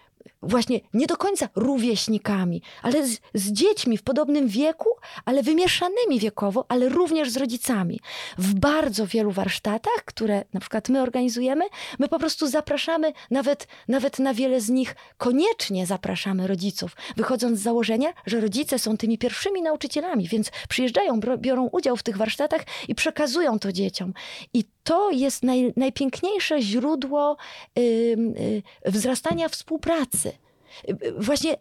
właśnie 0.48 0.80
nie 0.94 1.08
do 1.08 1.18
końca 1.18 1.50
rówieśnikami, 1.56 2.62
ale 2.82 3.08
z, 3.08 3.20
z, 3.34 3.52
dziećmi 3.52 3.98
w 3.98 4.04
podobnym 4.04 4.48
wieku, 4.48 4.90
ale 5.26 5.44
wymieszanymi 5.44 6.20
wiekowo, 6.20 6.66
ale 6.70 6.90
również 6.90 7.30
z 7.30 7.38
rodzicami. 7.38 8.00
W 8.38 8.54
bardzo 8.54 9.08
wielu 9.08 9.32
warsztatach, 9.32 10.06
które 10.06 10.44
na 10.54 10.60
przykład 10.60 10.90
my 10.90 11.02
organizujemy, 11.02 11.66
my 12.00 12.08
po 12.08 12.20
prostu 12.20 12.48
zapraszamy, 12.48 13.14
nawet, 13.32 13.68
nawet 13.88 14.20
na 14.20 14.34
wiele 14.34 14.62
z 14.62 14.70
nich 14.70 14.96
koniecznie 15.18 15.86
zapraszamy 15.86 16.48
rodziców, 16.48 16.96
wychodząc 17.18 17.60
z 17.60 17.62
założenia, 17.62 18.14
że 18.26 18.40
rodzice 18.40 18.80
są 18.80 18.98
tymi 18.98 19.18
pierwszymi 19.18 19.62
nauczycielami, 19.62 20.28
więc 20.28 20.52
przyjeżdżają, 20.70 21.20
biorą 21.38 21.70
udział 21.72 21.98
w 21.98 22.04
tych 22.04 22.18
warsztatach 22.18 22.62
i 22.88 22.96
przekazują 22.96 23.60
to 23.60 23.72
dzieciom. 23.72 24.14
I 24.54 24.64
to 24.84 25.12
jest 25.12 25.44
naj, 25.44 25.74
najpiękniejsze 25.76 26.62
źródło 26.62 27.38
y, 27.78 27.82
y, 28.86 28.92
wzrastania 28.92 29.50
współpracy. 29.50 30.37
Właśnie 31.18 31.58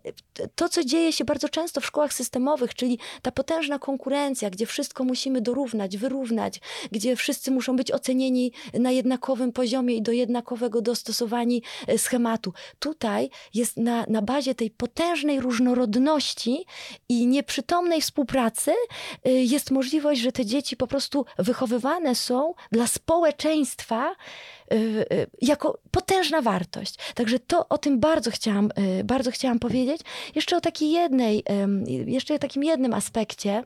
to, 0.55 0.69
co 0.69 0.85
dzieje 0.85 1.13
się 1.13 1.25
bardzo 1.25 1.49
często 1.49 1.81
w 1.81 1.87
szkołach 1.87 2.13
systemowych, 2.13 2.75
czyli 2.75 2.99
ta 3.23 3.33
potężna 3.33 3.79
konkurencja, 3.79 4.51
gdzie 4.51 4.67
wszystko 4.67 5.05
musimy 5.05 5.41
dorównać, 5.41 5.97
wyrównać, 5.97 6.61
gdzie 6.93 7.17
wszyscy 7.17 7.51
muszą 7.51 7.77
być 7.77 7.93
ocenieni 7.93 8.53
na 8.75 8.91
jednakowym 8.91 9.53
poziomie 9.53 9.95
i 9.95 10.03
do 10.03 10.13
jednakowego 10.13 10.83
dostosowani 10.83 11.63
e, 11.87 11.99
schematu. 11.99 12.53
Tutaj 12.79 13.31
jest 13.55 13.77
na, 13.77 14.05
na 14.09 14.23
bazie 14.23 14.55
tej 14.55 14.71
potężnej 14.71 15.41
różnorodności 15.41 16.65
i 17.09 17.27
nieprzytomnej 17.27 18.01
współpracy 18.01 18.73
e, 19.25 19.31
jest 19.31 19.71
możliwość, 19.71 20.21
że 20.21 20.33
te 20.33 20.45
dzieci 20.45 20.77
po 20.77 20.87
prostu 20.87 21.25
wychowywane 21.39 22.15
są 22.15 22.55
dla 22.73 22.87
społeczeństwa, 22.87 24.15
y, 24.73 25.27
jako 25.43 25.79
potężna 25.91 26.43
wartość. 26.43 26.95
Także 27.15 27.39
to 27.39 27.69
o 27.69 27.79
tym 27.79 28.01
bardzo 28.01 28.31
chciałam, 28.31 28.71
bardzo 29.05 29.31
chciałam 29.31 29.59
powiedzieć. 29.59 30.01
Jeszcze 30.35 30.57
o 30.57 30.61
takiej 30.61 30.91
jednej, 30.91 31.45
jeszcze 32.07 32.35
o 32.35 32.39
takim 32.39 32.65
jednym 32.65 32.95
aspekcie. 32.95 33.65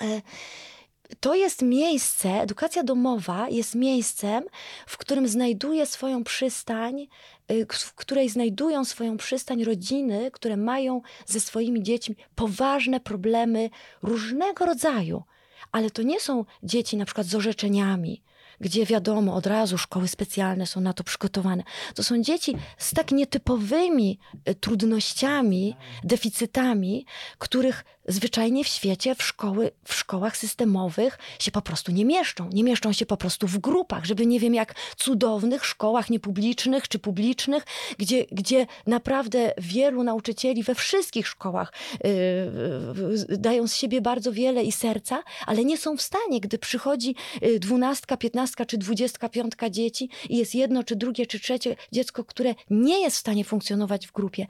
E, 0.00 0.22
to 1.20 1.34
jest 1.34 1.62
miejsce, 1.62 2.28
edukacja 2.28 2.82
domowa 2.82 3.48
jest 3.48 3.74
miejscem, 3.74 4.44
w 4.86 4.98
którym 4.98 5.28
znajduje 5.28 5.86
swoją 5.86 6.24
przystań, 6.24 7.08
w 7.68 7.94
której 7.94 8.28
znajdują 8.28 8.84
swoją 8.84 9.16
przystań 9.16 9.64
rodziny, 9.64 10.30
które 10.30 10.56
mają 10.56 11.00
ze 11.26 11.40
swoimi 11.40 11.82
dziećmi 11.82 12.16
poważne 12.34 13.00
problemy 13.00 13.70
różnego 14.02 14.66
rodzaju. 14.66 15.22
Ale 15.72 15.90
to 15.90 16.02
nie 16.02 16.20
są 16.20 16.44
dzieci 16.62 16.96
na 16.96 17.04
przykład 17.04 17.26
z 17.26 17.34
orzeczeniami, 17.34 18.22
gdzie 18.60 18.86
wiadomo, 18.86 19.34
od 19.34 19.46
razu 19.46 19.78
szkoły 19.78 20.08
specjalne 20.08 20.66
są 20.66 20.80
na 20.80 20.92
to 20.92 21.04
przygotowane. 21.04 21.62
To 21.94 22.02
są 22.02 22.22
dzieci 22.22 22.56
z 22.78 22.94
tak 22.94 23.12
nietypowymi 23.12 24.18
e, 24.44 24.54
trudnościami, 24.54 25.76
deficytami, 26.04 27.06
których 27.38 27.84
zwyczajnie 28.08 28.64
w 28.64 28.68
świecie, 28.68 29.14
w, 29.14 29.22
szkoły, 29.22 29.70
w 29.84 29.94
szkołach 29.94 30.36
systemowych 30.36 31.18
się 31.38 31.50
po 31.50 31.62
prostu 31.62 31.92
nie 31.92 32.04
mieszczą. 32.04 32.48
Nie 32.52 32.64
mieszczą 32.64 32.92
się 32.92 33.06
po 33.06 33.16
prostu 33.16 33.46
w 33.46 33.58
grupach, 33.58 34.04
żeby 34.04 34.26
nie 34.26 34.40
wiem 34.40 34.54
jak 34.54 34.74
cudownych 34.96 35.66
szkołach 35.66 36.10
niepublicznych 36.10 36.88
czy 36.88 36.98
publicznych, 36.98 37.64
gdzie, 37.98 38.24
gdzie 38.32 38.66
naprawdę 38.86 39.52
wielu 39.58 40.02
nauczycieli 40.02 40.62
we 40.62 40.74
wszystkich 40.74 41.28
szkołach 41.28 41.72
yy, 42.04 43.38
dają 43.38 43.68
z 43.68 43.76
siebie 43.76 44.00
bardzo 44.00 44.32
wiele 44.32 44.62
i 44.62 44.72
serca, 44.72 45.22
ale 45.46 45.64
nie 45.64 45.78
są 45.78 45.96
w 45.96 46.02
stanie, 46.02 46.40
gdy 46.40 46.58
przychodzi 46.58 47.14
y, 47.42 47.58
dwunastka, 47.58 48.16
piętnastka 48.16 48.66
czy 48.66 48.78
dwudziestka 48.78 49.28
piątka 49.28 49.70
dzieci 49.70 50.08
i 50.28 50.36
jest 50.36 50.54
jedno 50.54 50.84
czy 50.84 50.96
drugie 50.96 51.26
czy 51.26 51.40
trzecie 51.40 51.76
dziecko, 51.92 52.24
które 52.24 52.54
nie 52.70 53.00
jest 53.00 53.16
w 53.16 53.20
stanie 53.20 53.44
funkcjonować 53.44 54.06
w 54.06 54.12
grupie. 54.12 54.46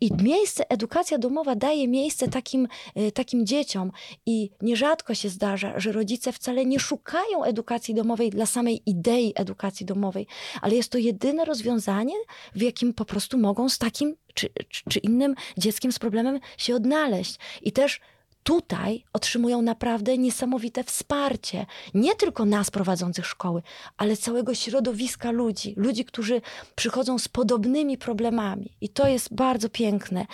I 0.00 0.12
miejsce, 0.22 0.70
edukacja 0.70 1.18
domowa 1.18 1.54
daje 1.54 1.88
miejsce 1.88 2.28
takim 2.28 2.68
takim 3.14 3.46
dzieciom 3.46 3.92
i 4.26 4.50
nierzadko 4.62 5.14
się 5.14 5.28
zdarza, 5.28 5.80
że 5.80 5.92
rodzice 5.92 6.32
wcale 6.32 6.66
nie 6.66 6.80
szukają 6.80 7.44
edukacji 7.44 7.94
domowej 7.94 8.30
dla 8.30 8.46
samej 8.46 8.82
idei 8.86 9.32
edukacji 9.36 9.86
domowej, 9.86 10.26
ale 10.60 10.74
jest 10.74 10.92
to 10.92 10.98
jedyne 10.98 11.44
rozwiązanie, 11.44 12.14
w 12.54 12.62
jakim 12.62 12.94
po 12.94 13.04
prostu 13.04 13.38
mogą 13.38 13.68
z 13.68 13.78
takim 13.78 14.16
czy, 14.34 14.48
czy, 14.68 14.82
czy 14.88 14.98
innym 14.98 15.34
dzieckiem 15.58 15.92
z 15.92 15.98
problemem 15.98 16.40
się 16.56 16.74
odnaleźć. 16.74 17.38
I 17.62 17.72
też 17.72 18.00
tutaj 18.42 19.04
otrzymują 19.12 19.62
naprawdę 19.62 20.18
niesamowite 20.18 20.84
wsparcie. 20.84 21.66
Nie 21.94 22.14
tylko 22.14 22.44
nas 22.44 22.70
prowadzących 22.70 23.26
szkoły, 23.26 23.62
ale 23.96 24.16
całego 24.16 24.54
środowiska 24.54 25.30
ludzi. 25.30 25.74
Ludzi, 25.76 26.04
którzy 26.04 26.40
przychodzą 26.74 27.18
z 27.18 27.28
podobnymi 27.28 27.98
problemami. 27.98 28.76
I 28.80 28.88
to 28.88 29.08
jest 29.08 29.34
bardzo 29.34 29.68
piękne. 29.68 30.26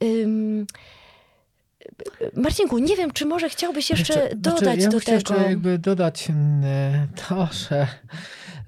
Um, 0.00 0.66
Marcinku, 2.36 2.78
nie 2.78 2.96
wiem, 2.96 3.10
czy 3.10 3.26
może 3.26 3.48
chciałbyś 3.48 3.90
jeszcze, 3.90 4.14
jeszcze 4.14 4.36
dodać 4.36 4.62
znaczy, 4.62 4.80
ja 4.80 4.88
do 4.90 5.00
tego. 5.00 5.12
Jeszcze 5.12 5.34
jakby 5.34 5.78
dodać 5.78 6.30
mm, 6.30 7.08
to, 7.28 7.48
że 7.52 7.86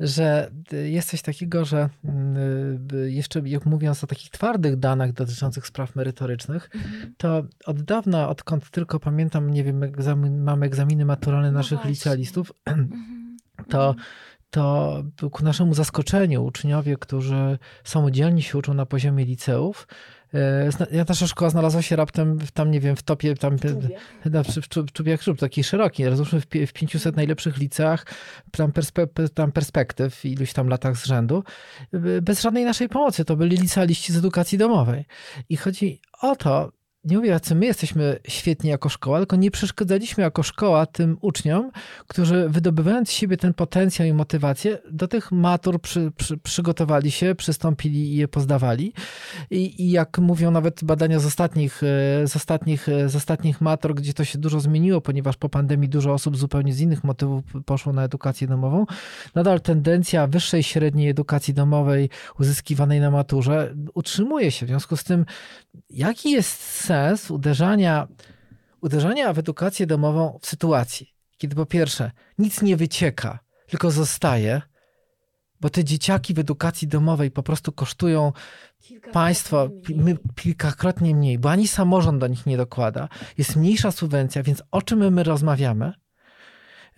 że 0.00 0.50
jest 0.72 1.10
coś 1.10 1.22
takiego, 1.22 1.64
że 1.64 1.88
mm, 2.04 2.88
jeszcze 3.06 3.42
mówiąc 3.64 4.04
o 4.04 4.06
takich 4.06 4.30
twardych 4.30 4.76
danych 4.76 5.12
dotyczących 5.12 5.66
spraw 5.66 5.96
merytorycznych, 5.96 6.70
mhm. 6.74 7.14
to 7.16 7.42
od 7.66 7.82
dawna, 7.82 8.28
odkąd 8.28 8.70
tylko 8.70 9.00
pamiętam, 9.00 9.50
nie 9.50 9.64
wiem, 9.64 9.82
egzamin, 9.82 10.42
mamy 10.42 10.66
egzaminy 10.66 11.04
maturalne 11.04 11.50
no 11.50 11.58
naszych 11.58 11.78
właśnie. 11.78 11.90
licealistów, 11.90 12.52
mhm. 12.64 13.36
To 14.50 15.02
ku 15.32 15.44
naszemu 15.44 15.74
zaskoczeniu 15.74 16.44
uczniowie, 16.44 16.96
którzy 16.96 17.58
samodzielnie 17.84 18.42
się 18.42 18.58
uczą 18.58 18.74
na 18.74 18.86
poziomie 18.86 19.24
liceów, 19.24 19.86
E, 20.34 20.70
ja 20.92 21.04
nasza 21.08 21.26
szkoła 21.26 21.50
znalazła 21.50 21.82
się 21.82 21.96
raptem 21.96 22.38
tam, 22.54 22.70
nie 22.70 22.80
wiem, 22.80 22.96
w 22.96 23.02
topie, 23.02 23.34
tam, 23.34 23.56
na, 24.24 24.42
w, 24.42 24.92
czubie 24.92 25.12
jak 25.12 25.20
czub, 25.20 25.38
taki 25.38 25.64
szeroki. 25.64 26.04
Rozumiem, 26.04 26.40
w, 26.40 26.70
w 26.70 26.72
500 26.72 27.16
najlepszych 27.16 27.58
liceach, 27.58 28.06
tam, 28.50 28.72
perspe, 28.72 29.06
tam 29.34 29.52
perspektyw 29.52 30.14
w 30.14 30.24
iluś 30.24 30.52
tam 30.52 30.68
latach 30.68 30.96
z 30.96 31.04
rzędu, 31.04 31.44
bez 32.22 32.42
żadnej 32.42 32.64
naszej 32.64 32.88
pomocy. 32.88 33.24
To 33.24 33.36
byli 33.36 33.56
licealiści 33.56 34.12
z 34.12 34.16
edukacji 34.16 34.58
domowej. 34.58 35.04
I 35.48 35.56
chodzi 35.56 36.00
o 36.22 36.36
to, 36.36 36.72
nie 37.04 37.16
mówię, 37.16 37.30
jacy 37.30 37.54
my 37.54 37.66
jesteśmy 37.66 38.18
świetni 38.28 38.70
jako 38.70 38.88
szkoła, 38.88 39.18
tylko 39.18 39.36
nie 39.36 39.50
przeszkadzaliśmy 39.50 40.22
jako 40.22 40.42
szkoła 40.42 40.86
tym 40.86 41.16
uczniom, 41.20 41.70
którzy 42.06 42.48
wydobywając 42.48 43.08
z 43.08 43.12
siebie 43.12 43.36
ten 43.36 43.54
potencjał 43.54 44.08
i 44.08 44.12
motywację, 44.12 44.78
do 44.90 45.08
tych 45.08 45.32
matur 45.32 45.80
przy, 45.80 46.12
przy, 46.16 46.38
przygotowali 46.38 47.10
się, 47.10 47.34
przystąpili 47.34 48.12
i 48.12 48.16
je 48.16 48.28
pozdawali. 48.28 48.92
I, 49.50 49.82
I, 49.82 49.90
jak 49.90 50.18
mówią 50.18 50.50
nawet 50.50 50.84
badania 50.84 51.18
z 51.18 51.26
ostatnich, 51.26 51.82
e, 51.82 52.26
z, 52.26 52.36
ostatnich, 52.36 52.88
e, 52.88 53.08
z 53.08 53.16
ostatnich 53.16 53.60
matur, 53.60 53.94
gdzie 53.94 54.14
to 54.14 54.24
się 54.24 54.38
dużo 54.38 54.60
zmieniło, 54.60 55.00
ponieważ 55.00 55.36
po 55.36 55.48
pandemii 55.48 55.88
dużo 55.88 56.12
osób 56.12 56.36
zupełnie 56.36 56.74
z 56.74 56.80
innych 56.80 57.04
motywów 57.04 57.44
poszło 57.66 57.92
na 57.92 58.02
edukację 58.02 58.46
domową, 58.46 58.86
nadal 59.34 59.60
tendencja 59.60 60.26
wyższej 60.26 60.62
średniej 60.62 61.08
edukacji 61.08 61.54
domowej 61.54 62.10
uzyskiwanej 62.38 63.00
na 63.00 63.10
maturze 63.10 63.74
utrzymuje 63.94 64.50
się. 64.50 64.66
W 64.66 64.68
związku 64.68 64.96
z 64.96 65.04
tym, 65.04 65.24
jaki 65.90 66.30
jest 66.30 66.87
sens 66.88 67.30
uderzania, 67.30 68.08
uderzania 68.80 69.32
w 69.32 69.38
edukację 69.38 69.86
domową 69.86 70.38
w 70.42 70.46
sytuacji, 70.46 71.14
kiedy 71.38 71.56
po 71.56 71.66
pierwsze 71.66 72.10
nic 72.38 72.62
nie 72.62 72.76
wycieka, 72.76 73.38
tylko 73.66 73.90
zostaje, 73.90 74.62
bo 75.60 75.70
te 75.70 75.84
dzieciaki 75.84 76.34
w 76.34 76.38
edukacji 76.38 76.88
domowej 76.88 77.30
po 77.30 77.42
prostu 77.42 77.72
kosztują 77.72 78.32
państwo 79.12 79.70
kilkakrotnie 80.36 81.14
mniej, 81.14 81.38
bo 81.38 81.50
ani 81.50 81.68
samorząd 81.68 82.20
do 82.20 82.26
nich 82.26 82.46
nie 82.46 82.56
dokłada, 82.56 83.08
jest 83.38 83.56
mniejsza 83.56 83.90
subwencja, 83.90 84.42
więc 84.42 84.62
o 84.70 84.82
czym 84.82 85.14
my 85.14 85.22
rozmawiamy? 85.22 85.92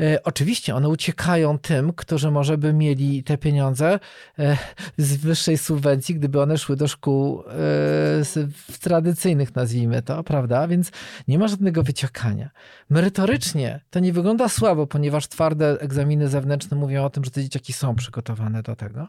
E, 0.00 0.22
oczywiście 0.22 0.74
one 0.74 0.88
uciekają 0.88 1.58
tym, 1.58 1.92
którzy 1.92 2.30
może 2.30 2.58
by 2.58 2.72
mieli 2.72 3.24
te 3.24 3.38
pieniądze 3.38 3.98
e, 4.38 4.56
z 4.98 5.16
wyższej 5.16 5.58
subwencji, 5.58 6.14
gdyby 6.14 6.42
one 6.42 6.58
szły 6.58 6.76
do 6.76 6.88
szkół 6.88 7.42
e, 7.42 8.78
tradycyjnych, 8.80 9.54
nazwijmy 9.54 10.02
to, 10.02 10.24
prawda? 10.24 10.68
Więc 10.68 10.90
nie 11.28 11.38
ma 11.38 11.48
żadnego 11.48 11.82
wyciekania. 11.82 12.50
Merytorycznie 12.90 13.80
to 13.90 14.00
nie 14.00 14.12
wygląda 14.12 14.48
słabo, 14.48 14.86
ponieważ 14.86 15.28
twarde 15.28 15.80
egzaminy 15.80 16.28
zewnętrzne 16.28 16.76
mówią 16.76 17.04
o 17.04 17.10
tym, 17.10 17.24
że 17.24 17.30
te 17.30 17.42
dzieciaki 17.42 17.72
są 17.72 17.94
przygotowane 17.94 18.62
do 18.62 18.76
tego. 18.76 19.08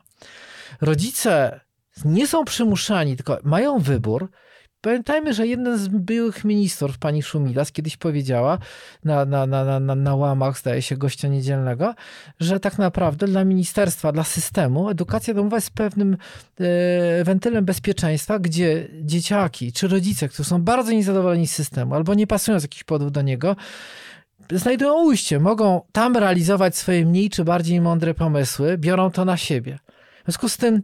Rodzice 0.82 1.60
nie 2.06 2.28
są 2.28 2.46
przymuszani, 2.46 3.16
tylko 3.16 3.38
mają 3.44 3.80
wybór 3.80 4.30
Pamiętajmy, 4.82 5.34
że 5.34 5.48
jeden 5.48 5.78
z 5.78 5.88
byłych 5.88 6.44
ministrów, 6.44 6.98
pani 6.98 7.24
Szumilas, 7.24 7.72
kiedyś 7.72 7.98
powiedziała 7.98 8.58
na, 9.04 9.26
na, 9.26 9.46
na, 9.46 9.80
na, 9.80 9.96
na 9.96 10.15
łamach, 10.15 10.60
zdaje 10.60 10.82
się, 10.82 10.98
gościa 10.98 11.28
niedzielnego, 11.28 11.96
że 12.39 12.60
tak 12.60 12.78
naprawdę 12.78 13.28
dla 13.28 13.44
ministerstwa, 13.44 14.12
dla 14.12 14.24
systemu 14.24 14.89
edukacja 14.89 15.34
domowa 15.34 15.58
jest 15.58 15.72
pewnym 15.72 16.17
e, 16.60 17.24
wentylem 17.24 17.65
bezpieczeństwa, 17.65 18.39
gdzie 18.39 18.88
dzieciaki 19.02 19.74
czy 19.74 19.88
rodzice, 19.88 20.30
którzy 20.30 20.50
są 20.50 20.62
bardzo 20.62 20.91
niezadowoleni 20.91 21.48
z 21.48 21.52
systemu 21.52 21.96
albo 21.96 22.13
nie 22.13 22.28
pasują 22.28 22.60
z 22.60 22.63
jakichś 22.63 22.84
powodów 22.84 23.12
do 23.12 23.22
niego, 23.22 23.56
znajdują 24.52 25.04
ujście, 25.04 25.39
mogą 25.39 25.82
tam 25.91 26.17
realizować 26.17 26.78
swoje 26.78 27.06
mniej 27.06 27.30
czy 27.30 27.44
bardziej 27.44 27.82
mądre 27.82 28.13
pomysły, 28.13 28.78
biorą 28.78 29.12
to 29.12 29.26
na 29.26 29.38
siebie. 29.38 29.80
W 30.22 30.24
związku 30.26 30.50
z 30.50 30.58
tym 30.58 30.82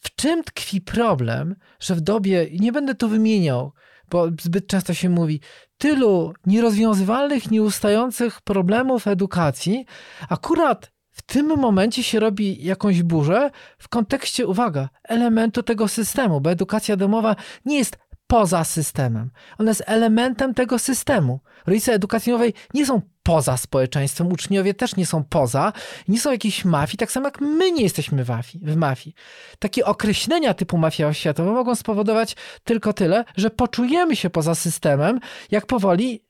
w 0.00 0.14
czym 0.14 0.44
tkwi 0.44 0.80
problem, 0.80 1.56
że 1.80 1.94
w 1.94 2.00
dobie, 2.00 2.46
nie 2.60 2.72
będę 2.72 2.94
tu 2.94 3.08
wymieniał, 3.08 3.72
bo 4.10 4.28
zbyt 4.40 4.66
często 4.66 4.94
się 4.94 5.08
mówi, 5.08 5.40
tylu 5.78 6.32
nierozwiązywalnych, 6.46 7.50
nieustających 7.50 8.40
problemów 8.40 9.06
edukacji, 9.06 9.86
akurat 10.28 10.92
w 11.10 11.22
tym 11.22 11.46
momencie 11.46 12.02
się 12.02 12.20
robi 12.20 12.64
jakąś 12.64 13.02
burzę 13.02 13.50
w 13.78 13.88
kontekście, 13.88 14.46
uwaga, 14.46 14.88
elementu 15.04 15.62
tego 15.62 15.88
systemu, 15.88 16.40
bo 16.40 16.50
edukacja 16.50 16.96
domowa 16.96 17.36
nie 17.64 17.78
jest 17.78 17.98
poza 18.26 18.64
systemem. 18.64 19.30
Ona 19.58 19.70
jest 19.70 19.82
elementem 19.86 20.54
tego 20.54 20.78
systemu. 20.78 21.40
Rodzice 21.66 21.92
edukacji 21.92 22.30
domowej 22.30 22.54
nie 22.74 22.86
są 22.86 23.02
poza 23.30 23.56
społeczeństwem, 23.56 24.32
uczniowie 24.32 24.74
też 24.74 24.96
nie 24.96 25.06
są 25.06 25.24
poza, 25.24 25.72
nie 26.08 26.20
są 26.20 26.32
jakiejś 26.32 26.64
mafii, 26.64 26.98
tak 26.98 27.12
samo 27.12 27.26
jak 27.26 27.40
my 27.40 27.72
nie 27.72 27.82
jesteśmy 27.82 28.24
mafii. 28.24 28.64
W 28.64 28.76
mafii. 28.76 29.14
Takie 29.58 29.84
określenia 29.84 30.54
typu 30.54 30.78
mafia 30.78 31.06
oświatowa 31.06 31.52
mogą 31.52 31.74
spowodować 31.74 32.36
tylko 32.64 32.92
tyle, 32.92 33.24
że 33.36 33.50
poczujemy 33.50 34.16
się 34.16 34.30
poza 34.30 34.54
systemem, 34.54 35.20
jak 35.50 35.66
powoli, 35.66 36.22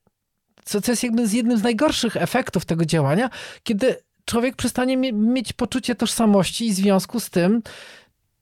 co, 0.64 0.80
co 0.80 0.92
jest 0.92 1.02
jednym 1.02 1.26
z, 1.26 1.32
jednym 1.32 1.58
z 1.58 1.62
najgorszych 1.62 2.16
efektów 2.16 2.64
tego 2.64 2.84
działania, 2.84 3.30
kiedy 3.62 3.96
człowiek 4.24 4.56
przestanie 4.56 4.96
mieć 5.12 5.52
poczucie 5.52 5.94
tożsamości 5.94 6.66
i 6.66 6.74
związku 6.74 7.20
z 7.20 7.30
tym 7.30 7.62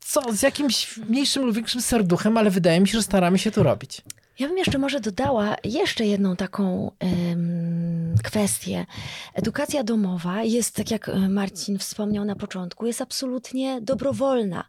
co, 0.00 0.32
z 0.32 0.42
jakimś 0.42 0.96
mniejszym 0.96 1.46
lub 1.46 1.54
większym 1.54 1.82
serduchem, 1.82 2.36
ale 2.36 2.50
wydaje 2.50 2.80
mi 2.80 2.88
się, 2.88 2.98
że 2.98 3.02
staramy 3.02 3.38
się 3.38 3.50
to 3.50 3.62
robić. 3.62 4.02
Ja 4.38 4.48
bym 4.48 4.58
jeszcze 4.58 4.78
może 4.78 5.00
dodała 5.00 5.56
jeszcze 5.64 6.06
jedną 6.06 6.36
taką 6.36 6.90
ym, 7.04 8.14
kwestię. 8.24 8.86
Edukacja 9.34 9.84
domowa 9.84 10.42
jest, 10.42 10.74
tak 10.76 10.90
jak 10.90 11.08
e, 11.08 11.28
Marcin 11.28 11.78
wspomniał 11.78 12.24
na 12.24 12.36
początku, 12.36 12.86
jest 12.86 13.02
absolutnie 13.02 13.80
dobrowolna. 13.80 14.64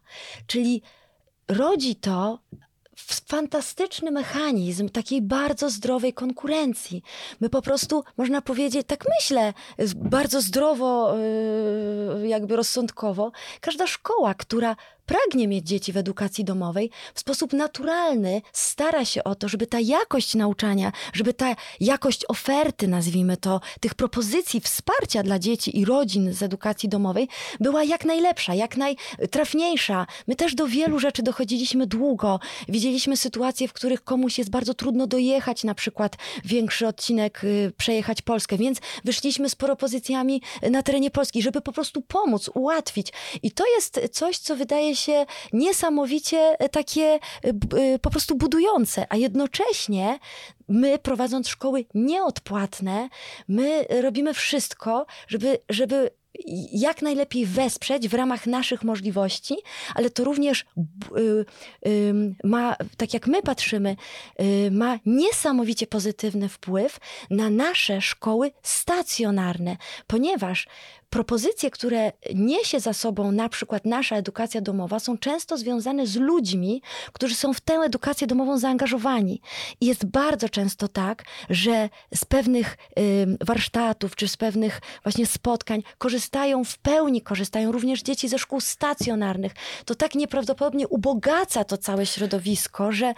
Czyli 0.46 0.82
rodzi 1.48 1.96
to 1.96 2.38
fantastyczny 3.26 4.10
mechanizm 4.10 4.88
takiej 4.88 5.22
bardzo 5.22 5.70
zdrowej 5.70 6.12
konkurencji. 6.12 7.02
My 7.40 7.48
po 7.48 7.62
prostu, 7.62 8.04
można 8.16 8.42
powiedzieć, 8.42 8.86
tak 8.86 9.04
myślę, 9.18 9.52
bardzo 9.94 10.40
zdrowo, 10.40 11.14
e, 11.18 12.28
jakby 12.28 12.56
rozsądkowo, 12.56 13.32
każda 13.60 13.86
szkoła, 13.86 14.34
która 14.34 14.76
pragnie 15.10 15.48
mieć 15.48 15.66
dzieci 15.66 15.92
w 15.92 15.96
edukacji 15.96 16.44
domowej, 16.44 16.90
w 17.14 17.20
sposób 17.20 17.52
naturalny 17.52 18.42
stara 18.52 19.04
się 19.04 19.24
o 19.24 19.34
to, 19.34 19.48
żeby 19.48 19.66
ta 19.66 19.80
jakość 19.80 20.34
nauczania, 20.34 20.92
żeby 21.12 21.34
ta 21.34 21.56
jakość 21.80 22.24
oferty, 22.28 22.88
nazwijmy 22.88 23.36
to, 23.36 23.60
tych 23.80 23.94
propozycji 23.94 24.60
wsparcia 24.60 25.22
dla 25.22 25.38
dzieci 25.38 25.78
i 25.78 25.84
rodzin 25.84 26.32
z 26.32 26.42
edukacji 26.42 26.88
domowej 26.88 27.28
była 27.60 27.84
jak 27.84 28.04
najlepsza, 28.04 28.54
jak 28.54 28.76
najtrafniejsza. 28.76 30.06
My 30.26 30.36
też 30.36 30.54
do 30.54 30.66
wielu 30.66 30.98
rzeczy 30.98 31.22
dochodziliśmy 31.22 31.86
długo. 31.86 32.40
Widzieliśmy 32.68 33.16
sytuacje, 33.16 33.68
w 33.68 33.72
których 33.72 34.04
komuś 34.04 34.38
jest 34.38 34.50
bardzo 34.50 34.74
trudno 34.74 35.06
dojechać, 35.06 35.64
na 35.64 35.74
przykład 35.74 36.16
większy 36.44 36.86
odcinek, 36.86 37.44
y, 37.44 37.72
przejechać 37.76 38.22
Polskę, 38.22 38.56
więc 38.56 38.78
wyszliśmy 39.04 39.48
z 39.50 39.54
propozycjami 39.54 40.42
na 40.70 40.82
terenie 40.82 41.10
Polski, 41.10 41.42
żeby 41.42 41.60
po 41.60 41.72
prostu 41.72 42.00
pomóc, 42.00 42.50
ułatwić. 42.54 43.12
I 43.42 43.50
to 43.50 43.64
jest 43.74 44.00
coś, 44.12 44.38
co 44.38 44.56
wydaje 44.56 44.96
się, 44.96 44.99
niesamowicie 45.52 46.56
e, 46.58 46.68
takie 46.68 47.02
e, 47.02 47.18
e, 47.48 47.98
po 47.98 48.10
prostu 48.10 48.36
budujące, 48.36 49.06
a 49.08 49.16
jednocześnie 49.16 50.18
my 50.68 50.98
prowadząc 50.98 51.48
szkoły 51.48 51.84
nieodpłatne, 51.94 53.08
my 53.48 53.86
robimy 54.02 54.34
wszystko, 54.34 55.06
żeby, 55.28 55.58
żeby 55.68 56.10
jak 56.72 57.02
najlepiej 57.02 57.46
wesprzeć 57.46 58.08
w 58.08 58.14
ramach 58.14 58.46
naszych 58.46 58.84
możliwości, 58.84 59.56
ale 59.94 60.10
to 60.10 60.24
również 60.24 60.66
ma, 62.44 62.76
tak 62.96 63.14
jak 63.14 63.26
my 63.26 63.42
patrzymy, 63.42 63.96
ma 64.70 64.98
niesamowicie 65.06 65.86
pozytywny 65.86 66.48
wpływ 66.48 66.98
na 67.30 67.50
nasze 67.50 68.00
szkoły 68.00 68.52
stacjonarne, 68.62 69.76
ponieważ 70.06 70.66
propozycje, 71.10 71.70
które 71.70 72.12
niesie 72.34 72.80
za 72.80 72.92
sobą 72.92 73.32
na 73.32 73.48
przykład 73.48 73.84
nasza 73.84 74.16
edukacja 74.16 74.60
domowa, 74.60 74.98
są 74.98 75.18
często 75.18 75.56
związane 75.56 76.06
z 76.06 76.16
ludźmi, 76.16 76.82
którzy 77.12 77.34
są 77.34 77.54
w 77.54 77.60
tę 77.60 77.74
edukację 77.74 78.26
domową 78.26 78.58
zaangażowani. 78.58 79.40
I 79.80 79.86
jest 79.86 80.04
bardzo 80.04 80.48
często 80.48 80.88
tak, 80.88 81.24
że 81.50 81.88
z 82.14 82.24
pewnych 82.24 82.76
y, 82.98 83.26
warsztatów 83.46 84.16
czy 84.16 84.28
z 84.28 84.36
pewnych 84.36 84.80
właśnie 85.02 85.26
spotkań 85.26 85.82
korzystają 85.98 86.64
w 86.64 86.78
pełni, 86.78 87.22
korzystają 87.22 87.72
również 87.72 88.02
dzieci 88.02 88.28
ze 88.28 88.38
szkół 88.38 88.60
stacjonarnych. 88.60 89.52
To 89.84 89.94
tak 89.94 90.14
nieprawdopodobnie 90.14 90.88
ubogaca 90.88 91.64
to 91.64 91.76
całe 91.76 92.06
środowisko, 92.06 92.92
że 92.92 93.14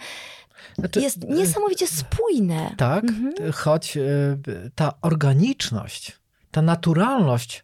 znaczy, 0.77 1.01
jest 1.01 1.29
niesamowicie 1.29 1.87
spójne. 1.87 2.75
Tak, 2.77 3.03
mhm. 3.03 3.51
choć 3.51 3.97
y, 3.97 4.37
ta 4.75 4.93
organiczność, 5.01 6.19
ta 6.51 6.61
naturalność 6.61 7.63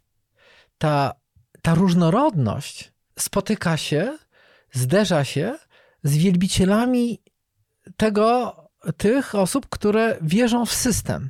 ta, 0.79 1.13
ta 1.61 1.75
różnorodność 1.75 2.91
spotyka 3.19 3.77
się, 3.77 4.17
zderza 4.71 5.23
się 5.23 5.57
z 6.03 6.17
wielbicielami 6.17 7.21
tego, 7.97 8.55
tych 8.97 9.35
osób, 9.35 9.69
które 9.69 10.17
wierzą 10.21 10.65
w 10.65 10.73
system. 10.73 11.29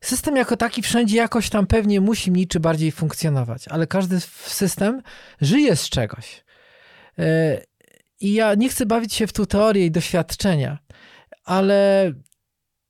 System 0.00 0.36
jako 0.36 0.56
taki 0.56 0.82
wszędzie 0.82 1.16
jakoś 1.16 1.50
tam 1.50 1.66
pewnie 1.66 2.00
musi 2.00 2.30
mniej 2.30 2.48
czy 2.48 2.60
bardziej 2.60 2.92
funkcjonować, 2.92 3.68
ale 3.68 3.86
każdy 3.86 4.20
system 4.46 5.02
żyje 5.40 5.76
z 5.76 5.88
czegoś. 5.88 6.44
E, 7.18 7.62
I 8.20 8.34
ja 8.34 8.54
nie 8.54 8.68
chcę 8.68 8.86
bawić 8.86 9.14
się 9.14 9.26
w 9.26 9.32
tu 9.32 9.46
teorię 9.46 9.86
i 9.86 9.90
doświadczenia, 9.90 10.78
ale 11.44 12.12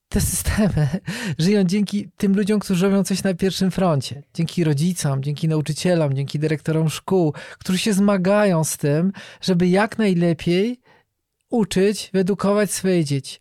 te 0.08 0.20
systemy 0.20 0.88
żyją 1.38 1.64
dzięki 1.64 2.08
tym 2.16 2.36
ludziom, 2.36 2.60
którzy 2.60 2.86
robią 2.86 3.04
coś 3.04 3.22
na 3.22 3.34
pierwszym 3.34 3.70
froncie. 3.70 4.22
Dzięki 4.34 4.64
rodzicom, 4.64 5.22
dzięki 5.22 5.48
nauczycielom, 5.48 6.14
dzięki 6.14 6.38
dyrektorom 6.38 6.88
szkół, 6.88 7.34
którzy 7.58 7.78
się 7.78 7.92
zmagają 7.92 8.64
z 8.64 8.76
tym, 8.76 9.12
żeby 9.40 9.68
jak 9.68 9.98
najlepiej 9.98 10.80
uczyć, 11.50 12.10
wyedukować 12.12 12.70
swoje 12.70 13.04
dzieci. 13.04 13.38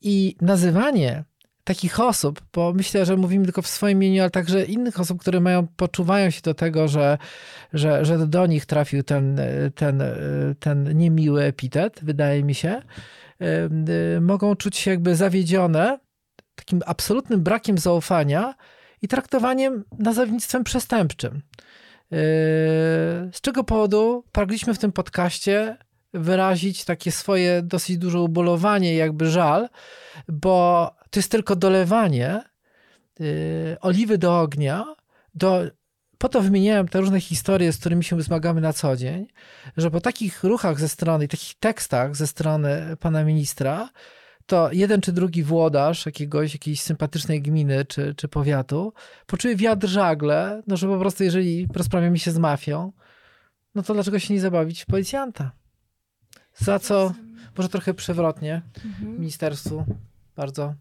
I 0.00 0.36
nazywanie 0.40 1.24
takich 1.64 2.00
osób, 2.00 2.40
bo 2.54 2.72
myślę, 2.72 3.06
że 3.06 3.16
mówimy 3.16 3.44
tylko 3.44 3.62
w 3.62 3.66
swoim 3.66 4.02
imieniu, 4.02 4.22
ale 4.22 4.30
także 4.30 4.64
innych 4.64 5.00
osób, 5.00 5.20
które 5.20 5.40
mają, 5.40 5.66
poczuwają 5.66 6.30
się 6.30 6.40
do 6.40 6.54
tego, 6.54 6.88
że, 6.88 7.18
że, 7.72 8.04
że 8.04 8.26
do 8.26 8.46
nich 8.46 8.66
trafił 8.66 9.02
ten, 9.02 9.40
ten, 9.74 10.02
ten 10.60 10.98
niemiły 10.98 11.42
epitet, 11.42 12.00
wydaje 12.02 12.44
mi 12.44 12.54
się, 12.54 12.82
mogą 14.20 14.56
czuć 14.56 14.76
się 14.76 14.90
jakby 14.90 15.16
zawiedzione 15.16 15.98
takim 16.54 16.80
absolutnym 16.86 17.42
brakiem 17.42 17.78
zaufania 17.78 18.54
i 19.02 19.08
traktowaniem 19.08 19.84
nazewnictwem 19.98 20.64
przestępczym. 20.64 21.34
Y, 21.36 21.40
z 23.32 23.40
czego 23.40 23.64
powodu 23.64 24.24
pragliśmy 24.32 24.74
w 24.74 24.78
tym 24.78 24.92
podcaście 24.92 25.76
wyrazić 26.14 26.84
takie 26.84 27.12
swoje 27.12 27.62
dosyć 27.62 27.98
duże 27.98 28.20
ubolowanie, 28.20 28.94
jakby 28.94 29.30
żal, 29.30 29.68
bo 30.28 30.90
to 31.10 31.20
jest 31.20 31.30
tylko 31.30 31.56
dolewanie 31.56 32.42
y, 33.20 33.76
oliwy 33.80 34.18
do 34.18 34.40
ognia, 34.40 34.84
do 35.34 35.62
po 36.18 36.28
to 36.28 36.42
wymieniałem 36.42 36.88
te 36.88 37.00
różne 37.00 37.20
historie, 37.20 37.72
z 37.72 37.78
którymi 37.78 38.04
się 38.04 38.22
zmagamy 38.22 38.60
na 38.60 38.72
co 38.72 38.96
dzień, 38.96 39.26
że 39.76 39.90
po 39.90 40.00
takich 40.00 40.44
ruchach 40.44 40.80
ze 40.80 40.88
strony, 40.88 41.28
takich 41.28 41.54
tekstach 41.54 42.16
ze 42.16 42.26
strony 42.26 42.96
pana 43.00 43.24
ministra, 43.24 43.88
to 44.46 44.72
jeden 44.72 45.00
czy 45.00 45.12
drugi 45.12 45.42
włodarz 45.42 46.06
jakiegoś, 46.06 46.52
jakiejś 46.52 46.80
sympatycznej 46.80 47.42
gminy 47.42 47.84
czy, 47.84 48.14
czy 48.14 48.28
powiatu 48.28 48.92
poczuje 49.26 49.56
wiatr 49.56 49.88
żagle, 49.88 50.62
no 50.66 50.76
że 50.76 50.88
po 50.88 50.98
prostu 50.98 51.24
jeżeli 51.24 51.68
rozprawiamy 51.74 52.18
się 52.18 52.30
z 52.30 52.38
mafią, 52.38 52.92
no 53.74 53.82
to 53.82 53.94
dlaczego 53.94 54.18
się 54.18 54.34
nie 54.34 54.40
zabawić 54.40 54.84
policjanta? 54.84 55.52
Za 56.56 56.78
co, 56.78 57.14
może 57.56 57.68
trochę 57.68 57.94
przewrotnie, 57.94 58.62
mhm. 58.84 59.12
ministerstwu 59.12 59.84
bardzo 60.36 60.74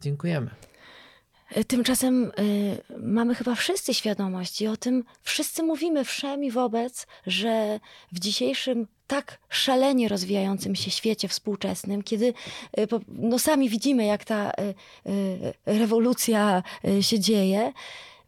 dziękujemy. 0.00 0.71
Tymczasem 1.66 2.32
y, 2.38 2.82
mamy 2.98 3.34
chyba 3.34 3.54
wszyscy 3.54 3.94
świadomość 3.94 4.60
i 4.60 4.66
o 4.66 4.76
tym 4.76 5.04
wszyscy 5.22 5.62
mówimy 5.62 6.04
wszemi 6.04 6.50
wobec, 6.50 7.06
że 7.26 7.80
w 8.12 8.18
dzisiejszym 8.18 8.86
tak 9.06 9.38
szalenie 9.48 10.08
rozwijającym 10.08 10.76
się 10.76 10.90
świecie 10.90 11.28
współczesnym, 11.28 12.02
kiedy 12.02 12.26
y, 12.78 12.88
no, 13.08 13.38
sami 13.38 13.68
widzimy, 13.68 14.04
jak 14.04 14.24
ta 14.24 14.50
y, 14.50 15.10
y, 15.10 15.54
rewolucja 15.66 16.62
się 17.00 17.20
dzieje, 17.20 17.72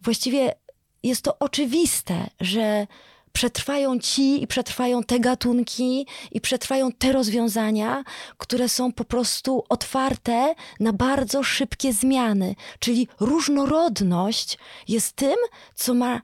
właściwie 0.02 0.54
jest 1.02 1.22
to 1.22 1.38
oczywiste, 1.38 2.26
że 2.40 2.86
przetrwają 3.34 3.98
ci 3.98 4.42
i 4.42 4.46
przetrwają 4.46 5.02
te 5.02 5.20
gatunki 5.20 6.06
i 6.32 6.40
przetrwają 6.40 6.92
te 6.92 7.12
rozwiązania, 7.12 8.04
które 8.38 8.68
są 8.68 8.92
po 8.92 9.04
prostu 9.04 9.64
otwarte 9.68 10.54
na 10.80 10.92
bardzo 10.92 11.42
szybkie 11.42 11.92
zmiany. 11.92 12.54
Czyli 12.78 13.08
różnorodność 13.20 14.58
jest 14.88 15.12
tym, 15.12 15.36
co 15.74 15.94
ma 15.94 16.20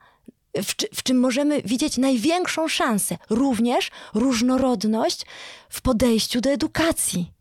w, 0.56 0.74
w, 0.94 1.02
czym 1.02 1.20
możemy 1.20 1.62
widzieć 1.62 1.98
największą 1.98 2.68
szansę, 2.68 3.16
również 3.30 3.90
różnorodność 4.14 5.26
w 5.68 5.82
podejściu 5.82 6.40
do 6.40 6.50
edukacji. 6.50 7.32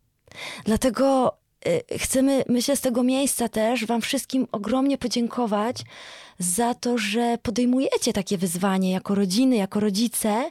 Dlatego 0.66 1.38
y, 1.92 1.98
chcemy, 1.98 2.44
myślę, 2.48 2.76
z 2.76 2.82
tego 2.82 3.04
miejsca 3.04 3.50
też 3.50 3.86
Wam 3.86 4.02
wszystkim 4.02 4.48
ogromnie 4.52 4.98
podziękować 4.98 5.78
za 6.40 6.74
to, 6.74 6.98
że 6.98 7.38
podejmujecie 7.44 8.14
takie 8.14 8.38
wyzwanie 8.38 8.92
jako 8.92 9.16
rodziny, 9.16 9.56
jako 9.56 9.80
rodzice. 9.80 10.50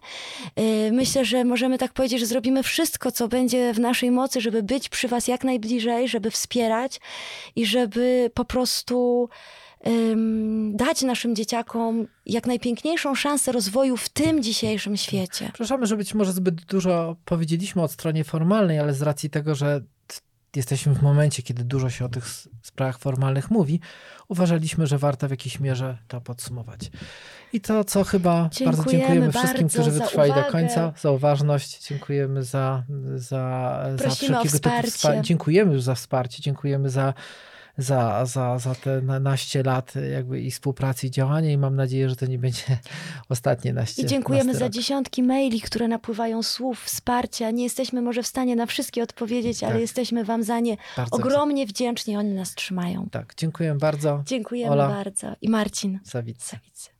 Y, 0.58 0.92
myślę, 0.92 1.24
że 1.24 1.44
możemy 1.44 1.78
tak 1.78 1.92
powiedzieć, 1.92 2.20
że 2.20 2.26
zrobimy 2.26 2.62
wszystko, 2.62 3.12
co 3.12 3.28
będzie 3.28 3.74
w 3.74 3.80
naszej 3.80 4.10
mocy, 4.10 4.40
żeby 4.40 4.62
być 4.62 4.88
przy 4.88 5.08
Was 5.08 5.28
jak 5.28 5.44
najbliżej, 5.44 6.08
żeby 6.08 6.30
wspierać 6.30 7.00
i 7.56 7.66
żeby 7.66 8.30
po 8.34 8.44
prostu 8.44 9.28
dać 10.70 11.02
naszym 11.02 11.36
dzieciakom 11.36 12.06
jak 12.26 12.46
najpiękniejszą 12.46 13.14
szansę 13.14 13.52
rozwoju 13.52 13.96
w 13.96 14.08
tym 14.08 14.42
dzisiejszym 14.42 14.96
świecie. 14.96 15.44
Przepraszamy, 15.44 15.86
że 15.86 15.96
być 15.96 16.14
może 16.14 16.32
zbyt 16.32 16.64
dużo 16.64 17.16
powiedzieliśmy 17.24 17.82
o 17.82 17.88
stronie 17.88 18.24
formalnej, 18.24 18.78
ale 18.78 18.94
z 18.94 19.02
racji 19.02 19.30
tego, 19.30 19.54
że 19.54 19.80
jesteśmy 20.58 20.94
w 20.94 21.02
momencie, 21.02 21.42
kiedy 21.42 21.64
dużo 21.64 21.90
się 21.90 22.04
o 22.04 22.08
tych 22.08 22.26
sprawach 22.62 22.98
formalnych 22.98 23.50
mówi, 23.50 23.80
uważaliśmy, 24.28 24.86
że 24.86 24.98
warto 24.98 25.28
w 25.28 25.30
jakiejś 25.30 25.60
mierze 25.60 25.98
to 26.08 26.20
podsumować. 26.20 26.90
I 27.52 27.60
to, 27.60 27.84
co 27.84 28.04
chyba 28.04 28.48
dziękujemy 28.52 28.76
bardzo 28.76 28.90
dziękujemy 28.90 29.32
wszystkim, 29.32 29.68
którzy 29.68 29.90
wytrwali 29.90 30.32
do 30.34 30.44
końca, 30.44 30.92
za 31.00 31.10
uważność, 31.10 31.88
dziękujemy 31.88 32.44
za, 32.44 32.82
za, 33.16 33.84
za 33.96 34.10
wszelkiego 34.10 34.58
typu 34.58 34.90
wsparcie. 34.90 35.22
Dziękujemy 35.22 35.72
już 35.72 35.82
za 35.82 35.94
wsparcie, 35.94 36.42
dziękujemy 36.42 36.90
za 36.90 37.14
za, 37.78 38.26
za, 38.26 38.58
za 38.58 38.74
te 38.74 39.00
naście 39.00 39.62
lat 39.62 39.92
jakby 40.12 40.40
i 40.40 40.50
współpracy 40.50 41.06
i 41.06 41.10
działania 41.10 41.50
i 41.50 41.58
mam 41.58 41.76
nadzieję, 41.76 42.08
że 42.08 42.16
to 42.16 42.26
nie 42.26 42.38
będzie 42.38 42.62
ostatnie 43.28 43.72
naście 43.72 44.02
I 44.02 44.06
dziękujemy 44.06 44.54
za 44.54 44.60
rok. 44.60 44.72
dziesiątki 44.72 45.22
maili, 45.22 45.60
które 45.60 45.88
napływają 45.88 46.42
słów, 46.42 46.84
wsparcia. 46.84 47.50
Nie 47.50 47.64
jesteśmy 47.64 48.02
może 48.02 48.22
w 48.22 48.26
stanie 48.26 48.56
na 48.56 48.66
wszystkie 48.66 49.02
odpowiedzieć, 49.02 49.60
tak. 49.60 49.70
ale 49.70 49.80
jesteśmy 49.80 50.24
wam 50.24 50.42
za 50.42 50.60
nie 50.60 50.76
bardzo 50.96 51.16
ogromnie 51.16 51.66
wdzięczni. 51.66 52.16
Oni 52.16 52.34
nas 52.34 52.54
trzymają. 52.54 53.08
Tak, 53.10 53.34
dziękuję 53.36 53.74
bardzo. 53.74 54.22
Dziękujemy 54.26 54.72
Ola. 54.72 54.88
bardzo. 54.88 55.36
I 55.40 55.48
Marcin 55.48 56.00
Sawicy. 56.04 56.48
Sawicy. 56.48 56.97